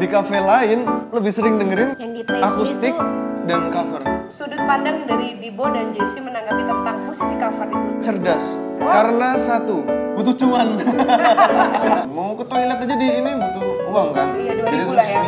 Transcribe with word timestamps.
di 0.00 0.08
cafe 0.08 0.40
lain 0.40 0.88
lebih 1.12 1.28
sering 1.28 1.60
dengerin 1.60 1.92
Yang 2.00 2.24
di 2.24 2.40
akustik 2.40 2.96
dan 3.44 3.68
cover. 3.68 4.00
Sudut 4.32 4.56
pandang 4.64 5.04
dari 5.04 5.36
Dibo 5.36 5.68
dan 5.68 5.92
Jesse 5.92 6.24
menanggapi 6.24 6.64
tentang 6.64 6.96
musisi 7.04 7.36
cover 7.36 7.68
itu. 7.68 7.88
Cerdas. 8.00 8.56
Karena 8.80 9.36
satu, 9.36 9.84
butuh 10.16 10.32
cuan. 10.40 10.80
Mau 12.16 12.32
ke 12.32 12.48
toilet 12.48 12.80
aja 12.80 12.96
di 12.96 13.08
ini 13.12 13.30
butuh 13.36 13.64
uang 13.92 14.08
kan? 14.16 14.28
Iya, 14.40 14.52
2000 14.64 14.72
Jadi 14.72 14.84
lah 14.88 15.04
ya. 15.04 15.22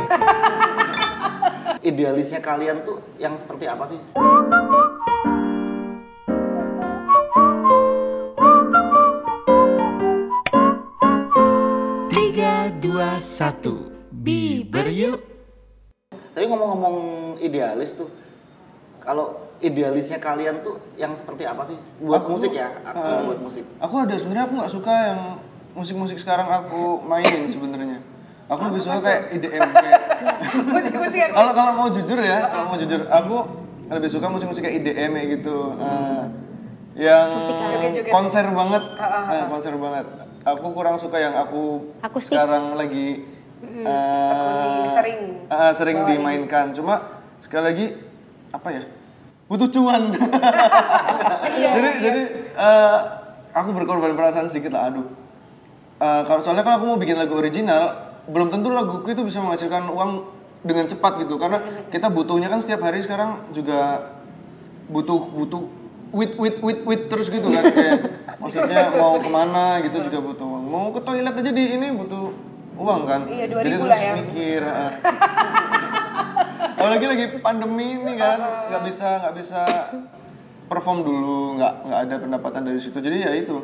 Idealisnya 1.92 2.40
kalian 2.40 2.80
tuh 2.88 2.96
yang 3.20 3.36
seperti 3.36 3.68
apa 3.68 3.84
sih? 3.84 4.00
Tiga, 12.08 12.72
dua, 12.80 13.20
satu, 13.20 13.91
Biber 14.22 14.86
yuk. 14.88 15.18
Tapi 16.32 16.44
ngomong-ngomong 16.46 16.96
idealis 17.38 17.92
tuh, 17.92 18.06
kalau 18.98 19.34
idealisnya 19.58 20.16
kalian 20.16 20.62
tuh 20.62 20.78
yang 20.94 21.12
seperti 21.12 21.42
apa 21.42 21.66
sih? 21.66 21.74
Buat 21.98 22.22
Aku- 22.22 22.30
musik 22.32 22.54
ya, 22.54 22.70
aku 22.82 23.02
Ah. 23.02 23.22
buat 23.26 23.40
musik. 23.42 23.64
Aku 23.78 23.94
ada 23.98 24.14
sebenarnya 24.14 24.46
aku 24.46 24.54
nggak 24.56 24.72
suka 24.72 24.94
yang 25.10 25.20
musik-musik 25.72 26.16
sekarang 26.16 26.46
aku 26.46 27.02
mainin 27.02 27.44
sebenarnya. 27.44 27.98
Aku 28.46 28.68
lebih 28.68 28.80
suka 28.80 28.98
kayak 29.00 29.22
IDM 29.32 29.62
kayak 29.72 30.00
Musik-musik 30.68 31.18
yang 31.18 31.32
kalau 31.32 31.52
kalau 31.52 31.72
mau 31.74 31.88
jujur 31.88 32.18
ya, 32.20 32.38
kalau 32.46 32.64
mau 32.70 32.78
jujur 32.78 33.00
aku 33.08 33.36
lebih 33.88 34.08
suka 34.08 34.26
musik-musik 34.28 34.62
kayak 34.62 34.76
IDM 34.78 35.10
kayak 35.12 35.28
gitu. 35.36 35.56
Eh, 35.74 36.22
yang 37.02 37.28
Joget-joget. 37.72 38.12
konser 38.12 38.44
banget, 38.46 38.82
eh, 38.94 39.44
konser 39.48 39.74
banget. 39.74 40.06
Aku 40.42 40.66
kurang 40.70 40.96
suka 40.96 41.16
yang 41.16 41.34
aku 41.34 41.90
sekarang 42.20 42.74
lagi 42.74 43.24
eh, 43.62 44.28
tekuni 44.30 44.90
sering. 44.90 45.20
eh, 45.46 45.72
sering 45.72 45.98
dimainkan. 46.04 46.74
Cuma 46.74 47.22
sekali 47.38 47.64
lagi 47.70 47.86
apa 48.50 48.68
ya? 48.74 48.82
Butuh 49.46 49.68
cuan. 49.70 50.02
jadi 51.76 51.88
jadi 52.02 52.22
eh, 52.58 52.98
aku 53.54 53.68
berkorban 53.72 54.18
perasaan 54.18 54.50
sedikit 54.50 54.74
lah. 54.74 54.90
Aduh. 54.90 55.06
Eh, 56.02 56.22
kalau 56.26 56.40
soalnya 56.42 56.66
kalau 56.66 56.82
aku 56.82 56.86
mau 56.90 56.98
bikin 56.98 57.14
lagu 57.14 57.38
original, 57.38 58.14
belum 58.26 58.50
tentu 58.50 58.74
laguku 58.74 59.14
itu 59.14 59.22
bisa 59.22 59.38
menghasilkan 59.38 59.86
uang 59.92 60.26
dengan 60.66 60.90
cepat 60.90 61.22
gitu. 61.22 61.38
Karena 61.38 61.86
kita 61.90 62.10
butuhnya 62.10 62.50
kan 62.50 62.58
setiap 62.58 62.82
hari 62.82 63.02
sekarang 63.02 63.46
juga 63.54 64.10
butuh 64.90 65.20
butuh 65.30 65.62
wit 66.12 66.36
wit 66.36 66.56
wit 66.60 66.80
wit 66.84 67.02
terus 67.08 67.32
gitu 67.32 67.48
kan 67.48 67.64
kayak 67.74 68.20
maksudnya 68.36 68.92
mau 68.92 69.16
ke 69.16 69.30
mana 69.32 69.80
gitu 69.80 70.04
juga 70.04 70.20
butuh 70.20 70.44
uang 70.44 70.64
mau 70.68 70.86
ke 70.92 71.00
toilet 71.00 71.32
aja 71.32 71.50
di 71.50 71.64
ini 71.80 71.88
butuh 71.96 72.51
uang 72.82 73.00
kan 73.06 73.20
Iya, 73.24 73.46
2000 73.46 73.62
jadi 73.62 73.76
lah 73.78 73.86
terus 73.86 74.02
ya. 74.02 74.12
mikir 74.18 74.60
ah. 74.60 74.90
apalagi 76.74 77.06
lagi 77.06 77.24
pandemi 77.38 77.94
ini 77.94 78.12
kan 78.18 78.38
nggak 78.68 78.82
bisa 78.82 79.08
nggak 79.22 79.34
bisa 79.38 79.60
perform 80.66 81.06
dulu 81.06 81.56
nggak 81.56 81.74
nggak 81.86 82.00
ada 82.04 82.14
pendapatan 82.18 82.62
dari 82.66 82.80
situ 82.82 82.98
jadi 82.98 83.30
ya 83.30 83.34
itu 83.38 83.62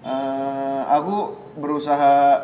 Eh, 0.00 0.82
aku 0.88 1.36
berusaha 1.60 2.40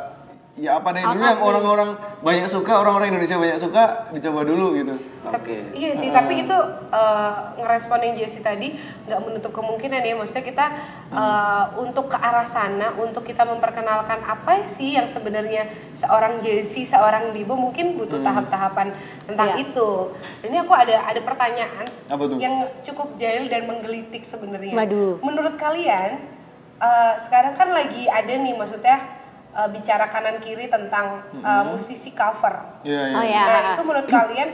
ya 0.57 0.81
apa 0.81 0.89
dulu 0.89 1.21
yang 1.21 1.41
orang-orang 1.45 1.91
banyak 2.25 2.49
suka 2.49 2.81
orang-orang 2.81 3.12
Indonesia 3.12 3.37
banyak 3.37 3.61
suka 3.61 4.09
dicoba 4.09 4.41
dulu 4.41 4.73
gitu 4.73 4.97
Oke. 5.27 5.75
Iya 5.75 5.91
sih, 5.99 6.15
tapi 6.15 6.47
itu 6.47 6.55
eh, 6.95 7.33
ngeresponin 7.59 8.15
Jesse 8.15 8.47
tadi 8.47 8.79
nggak 8.79 9.21
menutup 9.27 9.51
kemungkinan 9.51 9.99
ya. 9.99 10.15
Maksudnya 10.15 10.47
kita 10.47 10.67
eh, 11.11 11.65
untuk 11.83 12.07
ke 12.07 12.19
arah 12.19 12.47
sana, 12.47 12.95
untuk 12.95 13.27
kita 13.27 13.43
memperkenalkan 13.43 14.23
apa 14.23 14.62
sih 14.71 14.95
yang 14.95 15.11
sebenarnya 15.11 15.67
seorang 15.99 16.39
Jesse, 16.39 16.87
seorang 16.87 17.34
Dibo 17.34 17.59
mungkin 17.59 17.99
butuh 17.99 18.23
tahap-tahapan 18.23 18.95
tentang 19.27 19.59
Iya. 19.59 19.67
itu. 19.67 19.91
Dan 20.43 20.47
ini 20.55 20.59
aku 20.62 20.73
ada 20.79 20.95
ada 21.03 21.19
pertanyaan 21.19 21.87
Apa 22.07 22.23
tuh? 22.23 22.39
yang 22.39 22.55
cukup 22.87 23.19
jahil 23.19 23.51
dan 23.51 23.67
menggelitik 23.67 24.23
sebenarnya. 24.23 24.79
Waduh. 24.79 25.19
Menurut 25.27 25.59
kalian 25.59 26.22
eh, 26.78 27.12
sekarang 27.27 27.59
kan 27.59 27.75
lagi 27.75 28.06
ada 28.06 28.31
nih, 28.31 28.55
maksudnya 28.55 29.25
eh, 29.56 29.69
bicara 29.72 30.06
kanan 30.12 30.37
kiri 30.39 30.69
tentang 30.69 31.25
eh, 31.33 31.65
musisi 31.72 32.12
cover. 32.12 32.84
Iya, 32.84 33.03
iya. 33.09 33.17
Oh 33.17 33.25
ya. 33.25 33.44
Nah 33.49 33.59
itu 33.72 33.83
menurut 33.83 34.09
kalian 34.09 34.49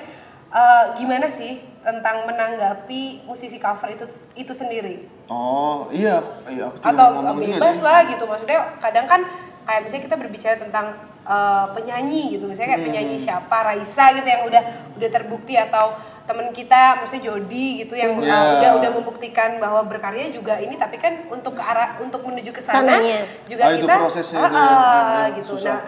eh, 0.55 0.85
gimana 0.95 1.27
sih 1.27 1.59
tentang 1.83 2.31
menanggapi 2.31 3.27
musisi 3.27 3.59
cover 3.59 3.91
itu 3.91 4.07
itu 4.39 4.53
sendiri? 4.55 5.11
Oh 5.27 5.91
iya, 5.91 6.23
iya 6.47 6.71
aku 6.71 6.79
juga 6.79 6.89
Atau 6.95 7.09
bebas 7.35 7.77
lah 7.83 7.99
gitu 8.07 8.25
maksudnya 8.25 8.79
kadang 8.79 9.07
kan 9.11 9.21
kayak 9.67 9.81
misalnya 9.87 10.03
kita 10.07 10.17
berbicara 10.19 10.57
tentang 10.59 10.87
eh, 11.23 11.67
penyanyi 11.71 12.35
gitu 12.35 12.45
misalnya 12.47 12.75
kayak 12.75 12.85
penyanyi 12.85 13.17
Hmm. 13.17 13.25
siapa 13.25 13.57
Raisa 13.63 14.11
gitu 14.13 14.27
yang 14.27 14.43
udah 14.45 14.63
udah 14.95 15.11
terbukti 15.11 15.55
atau 15.55 15.95
temen 16.23 16.51
kita 16.51 16.99
maksudnya 16.99 17.23
Jody 17.29 17.83
gitu 17.83 17.95
yang 17.95 18.15
eh, 18.17 18.27
Iya. 18.27 18.59
udah 18.59 18.71
udah 18.79 18.91
membuktikan 18.93 19.59
bahwa 19.59 19.83
berkarya 19.83 20.31
juga 20.31 20.59
ini 20.59 20.75
tapi 20.75 20.95
kan 20.97 21.27
untuk 21.29 21.55
ke 21.55 21.63
arah 21.63 21.99
untuk 21.99 22.23
menuju 22.23 22.51
ke 22.51 22.59
sana 22.59 22.95
Sananya. 22.95 23.27
juga 23.47 23.63
Ah, 23.65 23.73
itu 23.73 23.83
kita 23.83 23.95
prosesnya 23.97 24.39
itu 24.39 24.47
ya. 24.47 24.59
ah, 24.61 24.75
Ah, 24.77 25.27
gitu 25.33 25.49
susah. 25.55 25.79
nah 25.79 25.83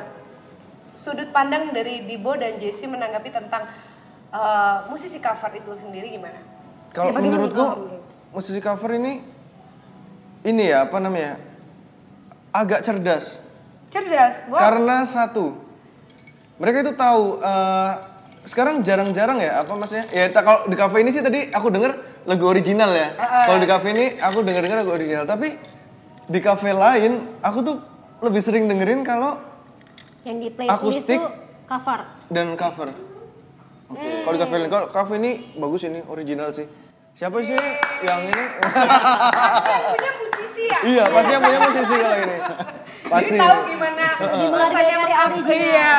sudut 0.95 1.29
pandang 1.31 1.69
dari 1.69 2.03
Dibo 2.03 2.33
dan 2.33 2.57
Jesse 2.57 2.87
menanggapi 2.87 3.29
tentang 3.29 3.69
eh, 4.31 4.77
musisi 4.89 5.19
cover 5.19 5.53
itu 5.53 5.71
sendiri 5.77 6.09
gimana? 6.09 6.39
Kalau 6.91 7.11
menurutku 7.13 7.65
musisi 8.31 8.59
cover 8.59 8.97
ini 8.97 9.23
ini 10.43 10.63
ya 10.65 10.85
apa 10.85 10.97
namanya 10.97 11.39
agak 12.51 12.81
cerdas 12.81 13.44
Cerdas, 13.95 14.51
wow. 14.51 14.59
karena 14.59 15.07
satu 15.07 15.55
mereka 16.59 16.83
itu 16.83 16.93
tahu 16.99 17.39
eh, 17.39 17.93
sekarang 18.43 18.83
jarang-jarang 18.83 19.39
ya 19.39 19.63
apa 19.63 19.73
maksudnya 19.79 20.11
ya 20.11 20.29
kalau 20.35 20.67
di 20.67 20.75
cafe 20.75 21.01
ini 21.07 21.11
sih 21.15 21.23
tadi 21.23 21.49
aku 21.49 21.71
denger 21.71 21.95
lagu 22.27 22.45
original 22.45 22.91
ya 22.93 23.15
kalau 23.17 23.59
di 23.63 23.69
cafe 23.71 23.87
ini 23.95 24.07
aku 24.19 24.43
denger 24.43 24.63
lagu 24.67 24.93
original 24.93 25.25
tapi 25.25 25.57
di 26.27 26.41
cafe 26.43 26.75
lain 26.75 27.41
aku 27.41 27.59
tuh 27.65 27.77
lebih 28.25 28.41
sering 28.41 28.65
dengerin 28.69 29.05
kalau 29.05 29.41
Yang 30.25 30.37
di 30.41 30.49
playlist 30.57 30.77
Akustik. 30.81 31.21
tuh 31.21 31.29
cover. 31.69 32.01
dan 32.33 32.47
cover. 32.57 32.89
Kalau 33.95 34.35
di 34.35 34.41
cafe 34.41 34.55
lain, 34.57 34.71
kalau 34.73 34.87
cafe 34.89 35.13
ini 35.21 35.53
bagus 35.61 35.85
ini 35.85 36.01
original 36.09 36.49
sih. 36.49 36.65
Siapa 37.15 37.39
sih 37.47 37.55
yang 38.03 38.27
ini? 38.27 38.45
punya 39.95 40.13
musisi 40.19 40.63
ya? 40.67 40.79
iya, 40.83 41.05
pasti 41.07 41.31
yang 41.31 41.43
punya 41.47 41.61
musisi 41.63 41.95
kalau 41.95 42.19
ini. 42.19 42.37
Pasti. 43.05 43.37
Jadi 43.37 43.45
tahu 43.45 43.59
gimana 43.69 44.05
rasanya 44.57 44.97
dari 44.97 45.15
mengupgrade. 45.15 45.45
original. 45.45 45.61
Iya. 45.61 45.95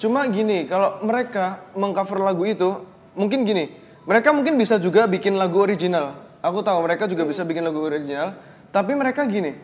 Cuma 0.00 0.20
gini, 0.26 0.58
kalau 0.66 0.98
mereka 1.06 1.62
mengcover 1.76 2.18
lagu 2.24 2.42
itu, 2.48 2.82
mungkin 3.14 3.44
gini, 3.46 3.70
mereka 4.08 4.34
mungkin 4.34 4.58
bisa 4.58 4.80
juga 4.82 5.06
bikin 5.06 5.38
lagu 5.38 5.62
original. 5.62 6.18
Aku 6.42 6.64
tahu 6.64 6.82
mereka 6.82 7.06
juga 7.06 7.22
bisa 7.22 7.46
bikin 7.46 7.62
lagu 7.62 7.84
original, 7.84 8.34
tapi 8.74 8.96
mereka 8.98 9.22
gini. 9.28 9.54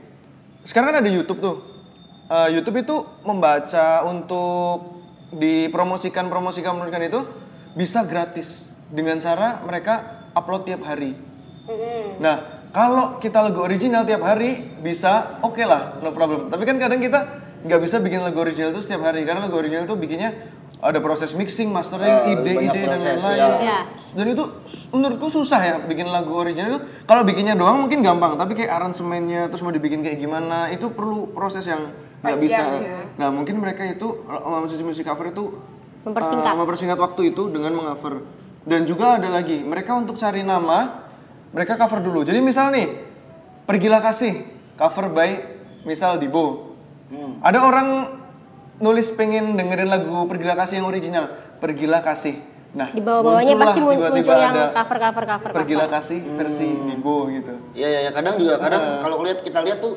Sekarang 0.62 0.94
kan 0.94 1.02
ada 1.02 1.10
YouTube 1.10 1.42
tuh. 1.42 1.56
Eh, 2.28 2.54
YouTube 2.54 2.84
itu 2.84 3.02
membaca 3.26 4.06
untuk 4.06 5.02
dipromosikan, 5.34 6.30
promosikan, 6.30 6.76
promosikan 6.78 7.02
itu 7.02 7.20
bisa 7.74 8.04
gratis 8.06 8.77
dengan 8.88 9.16
cara 9.18 9.60
mereka 9.60 9.94
upload 10.32 10.64
tiap 10.64 10.82
hari. 10.82 11.12
Nah, 12.18 12.36
kalau 12.68 13.16
kita 13.16 13.40
lagu 13.40 13.60
original 13.60 14.04
tiap 14.04 14.20
hari 14.20 14.56
bisa 14.80 15.40
oke 15.40 15.60
lah, 15.60 16.00
no 16.00 16.10
problem. 16.10 16.48
Tapi 16.48 16.62
kan 16.64 16.76
kadang 16.76 16.98
kita 16.98 17.20
nggak 17.58 17.80
bisa 17.82 17.98
bikin 17.98 18.22
lagu 18.22 18.38
original 18.38 18.70
itu 18.70 18.80
setiap 18.80 19.02
hari 19.02 19.26
karena 19.26 19.44
lagu 19.44 19.58
original 19.58 19.82
itu 19.82 19.98
bikinnya 19.98 20.30
ada 20.78 21.02
proses 21.02 21.34
mixing, 21.34 21.68
mastering, 21.68 22.06
Ya, 22.06 22.30
ide-ide 22.30 22.70
banyak 22.70 22.86
dan 22.86 23.00
lain-lain. 23.02 23.34
ya. 23.36 23.48
Ya. 23.58 23.78
Dan 24.14 24.26
itu 24.30 24.44
menurutku 24.88 25.26
susah 25.26 25.58
ya 25.58 25.76
bikin 25.82 26.06
lagu 26.06 26.30
original 26.32 26.70
itu. 26.70 26.80
Kalau 27.02 27.26
bikinnya 27.26 27.58
doang 27.58 27.82
mungkin 27.82 27.98
gampang, 27.98 28.38
tapi 28.38 28.54
kayak 28.54 28.72
aransemennya 28.72 29.50
terus 29.50 29.60
mau 29.60 29.74
dibikin 29.74 30.00
kayak 30.00 30.16
gimana 30.16 30.70
itu 30.70 30.86
perlu 30.88 31.34
proses 31.34 31.66
yang 31.66 31.90
nggak 32.22 32.38
bisa. 32.38 32.62
Ya. 32.78 33.10
Nah 33.18 33.28
mungkin 33.28 33.58
mereka 33.58 33.82
itu 33.82 34.22
eh, 34.24 34.60
musisi-musisi 34.62 35.02
cover 35.02 35.28
itu 35.28 35.58
Mempersingkat. 36.06 36.46
eh, 36.46 36.56
mempersingkat 36.56 36.96
waktu 36.96 37.34
itu 37.34 37.50
dengan 37.50 37.74
mengover. 37.74 38.22
Dan 38.68 38.84
juga 38.84 39.16
ada 39.16 39.32
lagi 39.32 39.64
mereka 39.64 39.96
untuk 39.96 40.20
cari 40.20 40.44
nama 40.44 41.08
mereka 41.50 41.80
cover 41.80 42.04
dulu. 42.04 42.20
Jadi 42.20 42.44
misal 42.44 42.68
nih 42.68 43.08
Pergilah 43.64 44.00
Kasih 44.00 44.44
cover 44.76 45.08
by 45.08 45.30
misal 45.84 46.20
Dibo. 46.20 46.76
Ada 47.40 47.64
orang 47.64 47.88
nulis 48.78 49.08
pengen 49.12 49.56
dengerin 49.56 49.88
lagu 49.88 50.12
Pergilah 50.28 50.56
Kasih 50.56 50.84
yang 50.84 50.88
original. 50.88 51.32
Pergilah 51.58 52.04
Kasih. 52.04 52.36
Nah, 52.68 52.92
Di 52.92 53.00
bawah-bawahnya 53.00 53.56
pasti 53.56 53.80
mun- 53.80 53.96
tiba-tiba 53.96 54.28
muncul 54.28 54.36
yang 54.36 54.52
ada 54.52 54.64
cover 54.76 54.98
cover 55.00 55.24
cover. 55.24 55.50
Pergilah 55.56 55.88
cover. 55.88 56.04
Kasih 56.04 56.20
versi 56.36 56.68
Dibo 56.68 57.16
gitu. 57.32 57.54
Iya 57.72 57.88
iya 57.88 58.00
ya, 58.04 58.10
kadang 58.12 58.36
juga 58.36 58.60
kadang 58.60 58.82
kalau 59.00 59.24
lihat 59.24 59.40
kita 59.40 59.64
lihat 59.64 59.80
tuh 59.80 59.96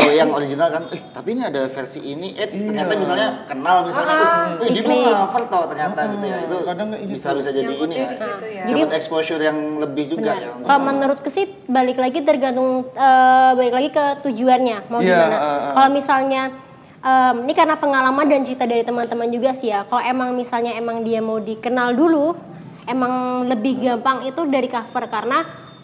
oh, 0.00 0.12
yang 0.12 0.30
original 0.32 0.68
kan, 0.68 0.82
eh 0.90 1.00
tapi 1.12 1.36
ini 1.36 1.42
ada 1.44 1.68
versi 1.68 2.00
ini, 2.00 2.32
eh 2.32 2.48
ternyata 2.48 2.92
misalnya 2.96 3.28
kenal 3.44 3.76
misalnya, 3.84 4.14
oh, 4.56 4.64
eh 4.64 4.68
dia 4.72 4.82
mau 4.82 4.96
Diklik. 4.96 5.14
cover 5.14 5.42
tau 5.46 5.64
ternyata 5.68 6.00
gitu 6.08 6.24
ya 6.24 6.38
itu 6.40 6.56
kadang 6.64 6.88
bisa 7.04 7.28
bisa 7.36 7.50
jadi 7.52 7.74
ini 7.76 7.94
ya, 7.94 8.08
ya. 8.40 8.64
dapat 8.66 8.90
exposure 8.96 9.40
yang 9.40 9.58
lebih 9.78 10.04
juga 10.08 10.32
ya. 10.34 10.50
Kalau 10.60 10.80
menurutku 10.80 11.28
sih 11.28 11.44
balik 11.68 12.00
lagi 12.00 12.24
tergantung 12.24 12.88
eh, 12.90 13.50
balik 13.54 13.74
lagi 13.76 13.88
ke 13.92 14.04
tujuannya 14.24 14.78
mau 14.88 14.98
Iya, 14.98 15.14
gimana. 15.14 15.36
eh. 15.36 15.60
Kalau 15.76 15.88
misalnya 15.92 16.42
em, 17.00 17.36
ini 17.44 17.52
karena 17.54 17.76
pengalaman 17.76 18.26
dan 18.28 18.42
cerita 18.44 18.64
dari 18.64 18.82
teman-teman 18.84 19.28
juga 19.28 19.52
sih 19.54 19.70
ya. 19.70 19.84
Kalau 19.84 20.02
emang 20.02 20.36
misalnya 20.36 20.76
emang 20.76 21.00
dia 21.04 21.20
mau 21.20 21.40
dikenal 21.40 21.96
dulu, 21.96 22.36
emang 22.84 23.46
lebih 23.46 23.80
gampang 23.80 24.26
itu 24.26 24.44
dari 24.48 24.68
cover 24.68 25.04
karena 25.08 25.38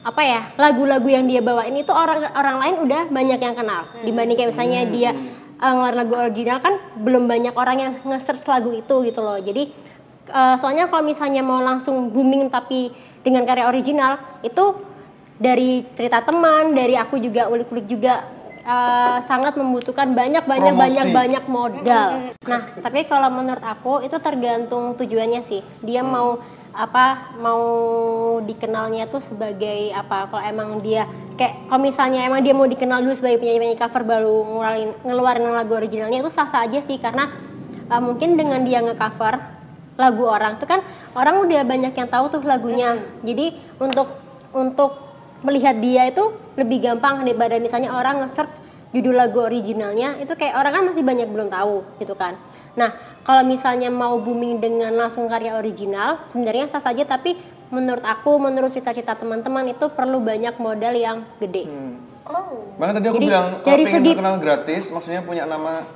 apa 0.07 0.23
ya? 0.23 0.41
Lagu-lagu 0.55 1.09
yang 1.11 1.27
dia 1.27 1.43
bawain 1.43 1.75
itu 1.75 1.91
orang 1.91 2.31
orang 2.31 2.57
lain 2.63 2.75
udah 2.87 3.03
banyak 3.11 3.41
yang 3.43 3.55
kenal. 3.59 3.91
Dibanding 4.07 4.37
kayak 4.39 4.51
misalnya 4.55 4.81
dia 4.87 5.11
eh, 5.59 5.73
ngeluarin 5.75 5.99
lagu 5.99 6.15
original 6.15 6.59
kan 6.63 6.75
belum 7.03 7.27
banyak 7.27 7.55
orang 7.59 7.77
yang 7.83 7.93
nge-search 8.07 8.47
lagu 8.47 8.71
itu 8.71 8.95
gitu 9.03 9.19
loh. 9.19 9.43
Jadi 9.43 9.75
eh, 10.31 10.55
soalnya 10.63 10.87
kalau 10.87 11.03
misalnya 11.03 11.43
mau 11.43 11.59
langsung 11.59 12.15
booming 12.15 12.47
tapi 12.55 12.95
dengan 13.27 13.43
karya 13.43 13.67
original 13.67 14.39
itu 14.47 14.79
dari 15.43 15.83
cerita 15.99 16.23
teman 16.23 16.71
dari 16.71 16.95
aku 16.95 17.19
juga 17.19 17.51
ulik-ulik 17.51 17.91
juga 17.91 18.31
eh, 18.63 19.19
sangat 19.27 19.59
membutuhkan 19.59 20.15
banyak 20.15 20.47
banyak 20.47 20.71
Promosi. 20.71 20.87
banyak 20.87 21.07
banyak 21.11 21.45
modal. 21.51 22.09
Nah, 22.47 22.63
tapi 22.79 23.11
kalau 23.11 23.27
menurut 23.35 23.65
aku 23.67 24.07
itu 24.07 24.15
tergantung 24.23 24.95
tujuannya 24.95 25.43
sih. 25.43 25.67
Dia 25.83 26.07
mau 26.07 26.39
apa 26.77 27.33
mau 27.41 27.65
dikenalnya 28.45 29.09
tuh 29.09 29.25
sebagai 29.25 29.91
apa? 29.97 30.29
Kalau 30.29 30.43
emang 30.45 30.69
dia 30.85 31.09
kayak 31.41 31.73
kalau 31.73 31.81
misalnya 31.81 32.29
emang 32.29 32.45
dia 32.45 32.53
mau 32.53 32.69
dikenal 32.69 33.01
dulu 33.01 33.17
sebagai 33.17 33.41
penyanyi-penyanyi 33.41 33.81
cover 33.81 34.03
baru 34.05 34.37
ngeluarin 34.45 34.91
ngeluarin 35.01 35.45
lagu 35.57 35.73
originalnya 35.73 36.21
itu 36.21 36.29
sah-sah 36.29 36.69
aja 36.69 36.85
sih. 36.85 37.01
Karena 37.01 37.33
uh, 37.89 38.03
mungkin 38.05 38.37
dengan 38.37 38.61
dia 38.63 38.85
nge-cover 38.85 39.41
lagu 39.97 40.29
orang 40.29 40.61
tuh 40.61 40.69
kan 40.69 40.85
orang 41.17 41.41
udah 41.41 41.65
banyak 41.65 41.97
yang 41.97 42.09
tahu 42.13 42.29
tuh 42.29 42.45
lagunya. 42.45 43.01
Jadi 43.25 43.57
untuk 43.81 44.13
untuk 44.53 45.01
melihat 45.41 45.81
dia 45.81 46.13
itu 46.13 46.37
lebih 46.61 46.85
gampang 46.85 47.25
daripada 47.25 47.57
misalnya 47.57 47.97
orang 47.97 48.21
nge-search 48.21 48.61
judul 48.93 49.17
lagu 49.17 49.41
originalnya. 49.41 50.21
Itu 50.21 50.37
kayak 50.37 50.61
orang 50.61 50.73
kan 50.77 50.83
masih 50.93 51.03
banyak 51.03 51.29
belum 51.33 51.49
tahu 51.49 51.81
gitu 52.05 52.13
kan 52.13 52.37
nah 52.77 52.93
kalau 53.23 53.43
misalnya 53.43 53.89
mau 53.89 54.15
booming 54.17 54.61
dengan 54.61 54.93
langsung 54.95 55.27
karya 55.27 55.57
original 55.57 56.23
sebenarnya 56.29 56.69
sah 56.69 56.79
saja 56.79 57.03
tapi 57.03 57.35
menurut 57.69 58.05
aku 58.05 58.37
menurut 58.37 58.71
cerita-cerita 58.71 59.17
teman-teman 59.17 59.67
itu 59.69 59.89
perlu 59.89 60.21
banyak 60.21 60.55
modal 60.57 60.95
yang 60.95 61.25
gede 61.37 61.67
Oh. 62.27 62.75
Bahkan 62.75 62.93
tadi 62.93 63.07
aku 63.07 63.17
Jadi, 63.17 63.27
bilang 63.31 63.49
kalau 63.57 63.71
dari 63.71 63.83
pengen 63.87 64.03
segi- 64.03 64.11
terkenal 64.11 64.37
gratis, 64.37 64.91
maksudnya 64.91 65.23
punya 65.23 65.47
nama 65.47 65.87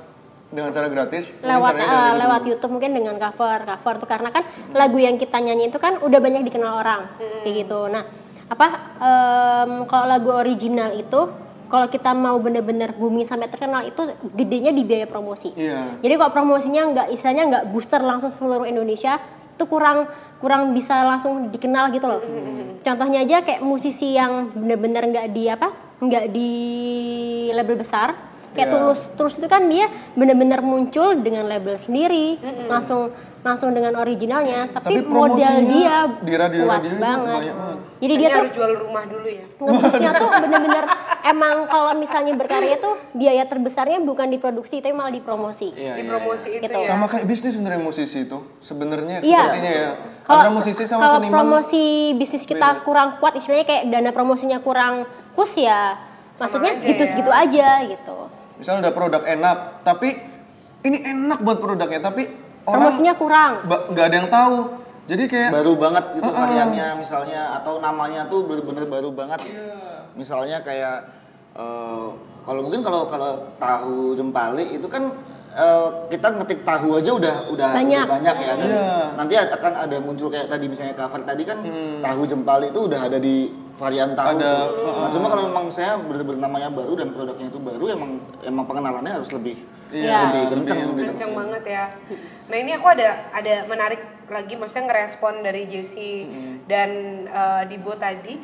dengan 0.47 0.71
cara 0.71 0.87
gratis. 0.87 1.27
lewat 1.37 1.71
eh, 1.73 1.77
dari 1.77 1.91
dulu. 1.91 2.19
lewat 2.19 2.41
YouTube 2.45 2.71
mungkin 2.71 2.91
dengan 2.93 3.15
cover 3.17 3.59
cover 3.61 3.93
tuh 3.99 4.07
karena 4.07 4.29
kan 4.31 4.43
lagu 4.71 4.95
yang 4.95 5.15
kita 5.15 5.35
nyanyi 5.37 5.67
itu 5.67 5.75
kan 5.75 5.99
udah 5.99 6.19
banyak 6.19 6.43
dikenal 6.43 6.75
orang 6.77 7.03
kayak 7.43 7.55
gitu 7.57 7.87
nah 7.87 8.07
apa 8.47 8.67
em, 8.95 9.71
kalau 9.85 10.05
lagu 10.07 10.31
original 10.33 10.91
itu 10.93 11.19
kalau 11.71 11.87
kita 11.87 12.11
mau 12.11 12.35
bener-bener 12.43 12.91
booming 12.99 13.23
sampai 13.23 13.47
terkenal 13.47 13.87
itu 13.87 14.11
gedenya 14.35 14.75
di 14.75 14.83
biaya 14.83 15.07
promosi. 15.07 15.55
Iya. 15.55 16.03
jadi 16.03 16.19
kalau 16.19 16.31
promosinya 16.35 16.81
nggak 16.91 17.07
istilahnya 17.15 17.43
nggak 17.47 17.63
booster 17.71 18.03
langsung 18.03 18.35
seluruh 18.35 18.67
Indonesia 18.67 19.23
itu 19.55 19.63
kurang 19.71 20.11
kurang 20.43 20.75
bisa 20.75 21.05
langsung 21.05 21.47
dikenal 21.53 21.93
gitu 21.95 22.09
loh. 22.09 22.21
Contohnya 22.81 23.21
aja 23.23 23.45
kayak 23.45 23.61
musisi 23.61 24.17
yang 24.17 24.51
bener-bener 24.51 25.05
nggak 25.07 25.27
di 25.31 25.43
apa 25.47 25.69
nggak 26.01 26.25
di 26.33 26.51
label 27.53 27.77
besar 27.77 28.30
kayak 28.51 28.67
Iya. 28.67 28.73
tulus 28.73 29.01
tulus 29.15 29.35
itu 29.35 29.47
kan 29.47 29.63
dia 29.65 29.87
bener-bener 30.13 30.59
muncul 30.59 31.15
dengan 31.17 31.47
label 31.47 31.75
sendiri 31.75 32.35
langsung 32.67 33.09
langsung 33.41 33.71
dengan 33.71 33.97
originalnya 33.97 34.69
tapi, 34.69 35.01
Tapi 35.01 35.07
modal 35.07 35.55
dia 35.65 35.97
di 36.13 36.31
kuat 36.61 36.81
itu 36.83 36.95
banget 36.95 37.41
jadi 37.97 38.13
dia 38.13 38.21
Kayaknya 38.21 38.29
tuh 38.29 38.41
harus 38.43 38.53
jual 38.53 38.71
rumah 38.77 39.03
dulu 39.05 39.27
ya. 39.27 39.45
ngebusnya 39.55 40.11
tuh 40.13 40.29
bener-bener 40.37 40.85
emang 41.23 41.55
kalau 41.65 41.91
misalnya 41.95 42.33
berkarya 42.35 42.75
tuh 42.77 42.93
biaya 43.13 43.43
terbesarnya 43.45 43.97
bukan 43.99 44.27
di 44.27 44.37
produksi 44.37 44.77
tapi 44.77 44.91
malah 44.91 45.09
di 45.09 45.21
promosi 45.21 45.71
Iya, 45.71 45.95
di 45.95 46.03
iya, 46.03 46.11
promosi 46.11 46.47
itu 46.51 46.61
Gitu. 46.61 46.75
ya. 46.75 46.87
Sama 46.87 47.05
kayak 47.05 47.25
bisnis 47.25 47.51
sebenarnya 47.51 47.79
musisi 47.79 48.17
itu. 48.21 48.37
Sebenarnya 48.59 49.17
Iya. 49.21 49.37
sepertinya 49.41 49.71
ya. 49.71 49.89
Kalau 50.21 50.51
musisi 50.51 50.83
sama 50.83 51.01
kalau 51.01 51.15
seniman. 51.17 51.33
promosi 51.35 51.83
bisnis 52.13 52.43
kita 52.43 52.81
kurang 52.81 53.17
kuat, 53.17 53.33
istilahnya 53.35 53.65
kayak 53.65 53.83
dana 53.87 54.09
promosinya 54.11 54.57
kurang 54.59 55.05
push 55.31 55.57
ya, 55.57 55.97
maksudnya 56.35 56.73
aja 56.73 56.79
segitu-segitu 56.79 57.27
ya. 57.27 57.37
aja 57.39 57.67
gitu. 57.87 58.17
Misalnya 58.61 58.87
udah 58.87 58.93
produk 58.93 59.21
enak, 59.25 59.57
tapi 59.81 60.09
ini 60.85 60.97
enak 61.01 61.41
buat 61.41 61.57
produknya, 61.57 61.97
tapi 61.97 62.29
orang 62.69 62.93
Promosinya 62.93 63.13
kurang. 63.17 63.51
nggak 63.65 64.05
ada 64.05 64.15
yang 64.21 64.29
tahu. 64.29 64.57
Jadi 65.09 65.23
kayak 65.27 65.49
baru 65.49 65.73
banget 65.75 66.05
gitu 66.13 66.29
variannya 66.29 66.87
misalnya 66.95 67.57
atau 67.57 67.81
namanya 67.81 68.29
tuh 68.29 68.45
bener-bener 68.47 68.85
baru 68.87 69.09
banget 69.11 69.43
misalnya 70.15 70.61
kayak 70.63 71.09
eh, 71.57 72.07
kalau 72.47 72.61
mungkin 72.63 72.79
kalau 72.85 73.09
kalau 73.09 73.49
tahu 73.57 74.15
jempali 74.15 74.77
itu 74.77 74.87
kan 74.87 75.11
eh, 75.53 75.87
kita 76.07 76.27
ngetik 76.31 76.61
tahu 76.61 76.95
aja 76.95 77.11
udah 77.11 77.35
udah 77.49 77.69
Banyak. 77.73 78.03
udah 78.03 78.13
banyak 78.13 78.35
ya 78.37 78.53
dan 78.53 78.67
Iya. 78.67 78.95
nanti 79.15 79.33
akan 79.35 79.73
ada 79.77 79.97
muncul 79.97 80.27
kayak 80.27 80.47
tadi 80.47 80.65
misalnya 80.65 80.93
cover 80.93 81.21
tadi 81.21 81.43
kan 81.43 81.57
tahu 81.99 82.21
jempali 82.23 82.67
itu 82.67 82.79
udah 82.85 82.99
ada 83.01 83.17
di 83.17 83.35
varian 83.71 84.13
tahu 84.13 84.37
Ada, 84.37 84.51
nah, 84.69 85.09
cuma 85.09 85.27
kalau 85.27 85.43
memang 85.47 85.65
saya 85.67 85.97
bener-bener 85.97 86.39
namanya 86.39 86.69
baru 86.69 86.93
dan 86.93 87.11
produknya 87.11 87.47
itu 87.47 87.57
baru 87.57 87.85
emang 87.89 88.11
emang 88.41 88.63
pengenalannya 88.65 89.11
harus 89.13 89.29
lebih 89.29 89.57
Iya. 89.89 90.31
lebih 90.31 90.43
kenceng 90.55 90.79
gitu 90.95 91.03
kenceng 91.09 91.33
banget 91.35 91.63
ya. 91.65 91.85
Nah 92.47 92.57
ini 92.57 92.71
aku 92.71 92.87
ada 92.87 93.07
ada 93.29 93.53
menarik 93.65 93.99
lagi, 94.25 94.55
maksudnya 94.55 94.87
ngerespon 94.87 95.43
dari 95.43 95.67
Jesse 95.67 96.31
dan 96.65 96.89
eh, 97.27 97.63
Dibo 97.67 97.91
tadi. 97.93 98.39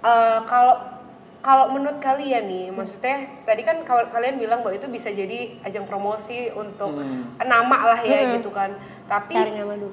Eh, 0.00 0.38
Kalau 0.44 0.99
kalau 1.40 1.70
menurut 1.70 1.98
kalian 1.98 2.44
nih, 2.44 2.66
maksudnya 2.68 3.16
tadi 3.42 3.62
kan 3.62 3.80
kal- 3.80 4.06
kalian 4.06 4.36
bilang 4.36 4.60
bahwa 4.60 4.72
itu 4.72 4.84
bisa 4.86 5.08
jadi 5.08 5.56
ajang 5.62 5.84
promosi 5.84 6.52
untuk 6.52 7.00
nama 7.38 7.78
lah 7.86 8.00
ya 8.02 8.36
gitu 8.36 8.50
kan. 8.50 8.76
Tapi 9.06 9.40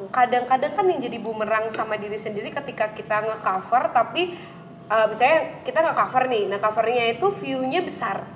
kadang-kadang 0.09 0.71
kan 0.73 0.85
yang 0.85 0.99
jadi 0.99 1.17
bumerang 1.17 1.71
sama 1.71 1.95
diri 1.95 2.15
sendiri 2.15 2.51
ketika 2.51 2.91
kita 2.91 3.23
nge-cover 3.23 3.91
tapi 3.91 4.35
eh, 4.85 5.05
misalnya 5.05 5.37
kita 5.63 5.79
nge-cover 5.81 6.23
nih, 6.25 6.43
nah 6.47 6.59
covernya 6.59 7.03
itu 7.09 7.27
view-nya 7.33 7.79
besar. 7.81 8.27